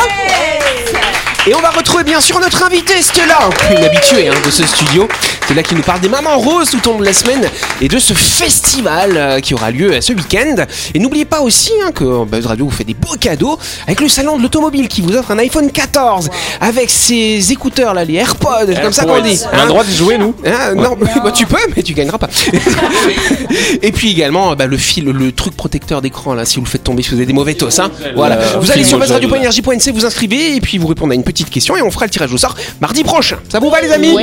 et 1.50 1.56
on 1.56 1.62
va 1.62 1.72
retrouver 1.72 2.04
bien 2.04 2.22
sûr 2.22 2.40
notre 2.40 2.64
invité 2.64 3.02
Stella, 3.02 3.50
une 3.72 3.84
habituée 3.84 4.28
hein, 4.28 4.36
de 4.46 4.52
ce 4.52 4.64
studio. 4.68 5.08
Stella 5.46 5.64
qui 5.64 5.74
nous 5.74 5.82
parle 5.82 6.00
des 6.00 6.08
mamans 6.08 6.38
roses 6.38 6.70
tout 6.70 6.88
au 6.88 6.94
long 6.94 7.00
de 7.00 7.06
la 7.06 7.14
semaine 7.14 7.50
et 7.82 7.88
de 7.88 7.98
ce 7.98 8.14
festival 8.14 9.14
euh, 9.16 9.40
qui 9.40 9.56
aura 9.56 9.72
lieu 9.72 9.94
euh, 9.94 10.02
ce 10.02 10.14
week-end. 10.14 10.58
Et 10.94 11.00
n'oubliez 11.00 11.26
pas 11.26 11.42
aussi 11.42 11.72
hein, 11.84 11.92
que 11.92 12.24
Buzz 12.26 12.46
Radio 12.46 12.66
vous 12.66 12.72
fait 12.72 12.84
des 12.84 12.94
beaux 12.94 13.16
cadeaux 13.20 13.58
avec 13.88 14.00
le 14.00 14.08
salon 14.08 14.38
de 14.38 14.44
l'automobile 14.44 14.88
qui 14.88 15.02
vous 15.02 15.16
offre 15.16 15.32
un 15.32 15.40
iPhone 15.40 15.72
14 15.72 16.30
avec 16.62 16.92
ses 16.92 17.52
écouteurs 17.52 17.96
là, 17.96 18.06
les 18.06 18.14
AirPods, 18.14 18.76
comme 18.84 18.94
ça 18.94 19.06
qu'on 19.06 19.20
dit. 19.20 19.42
On 19.52 19.58
a 19.58 19.64
le 19.64 19.70
droit 19.70 19.84
de 19.84 19.92
jouer, 19.92 20.20
nous 20.20 20.36
Hein, 20.46 20.76
non, 20.76 20.96
bah, 21.24 21.32
tu 21.32 21.48
peux, 21.48 21.58
mais 21.76 21.82
tu 21.82 21.94
gagneras 21.94 22.20
pas. 22.20 22.30
et 23.82 23.92
puis 23.92 24.12
également 24.12 24.56
bah, 24.56 24.68
le 24.68 24.78
fil, 24.78 25.06
le 25.06 25.32
truc 25.32 25.56
protecteur 25.56 26.04
d'écran 26.04 26.36
là, 26.36 26.46
si 26.46 26.58
vous 26.58 26.66
le 26.66 26.70
faites 26.70 26.84
tomber, 26.84 27.02
si 27.02 27.10
vous 27.10 27.16
avez 27.16 27.26
des 27.26 27.34
mauvais 27.34 27.56
tos, 27.56 27.80
hein. 27.80 27.90
Voilà. 28.16 28.38
Euh, 28.38 28.60
vous 28.62 28.72
allez 28.72 28.84
sur 28.84 29.00
buzzradio.energie.nc, 29.00 29.92
vous 29.92 30.06
inscrivez 30.06 30.56
et 30.56 30.62
puis 30.62 30.78
vous 30.78 30.88
répondez 30.88 31.14
à 31.14 31.16
une 31.16 31.24
petite 31.24 31.39
question 31.48 31.78
et 31.78 31.82
on 31.82 31.92
fera 31.92 32.06
le 32.06 32.12
tirage 32.12 32.34
au 32.34 32.38
sort 32.38 32.56
mardi 32.82 33.04
prochain. 33.04 33.38
Ça 33.50 33.60
vous 33.60 33.70
va 33.70 33.82
les 33.82 33.92
amis 33.92 34.16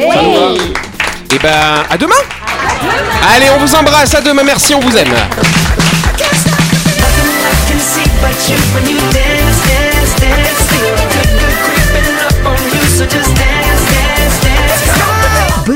Et 1.33 1.39
ben 1.39 1.85
à 1.91 1.97
demain. 1.97 2.15
Allez, 3.35 3.47
on 3.57 3.59
vous 3.59 3.75
embrasse. 3.75 4.15
À 4.15 4.21
demain. 4.21 4.43
Merci, 4.45 4.75
on 4.75 4.81
vous 4.81 4.97
aime. 4.97 5.15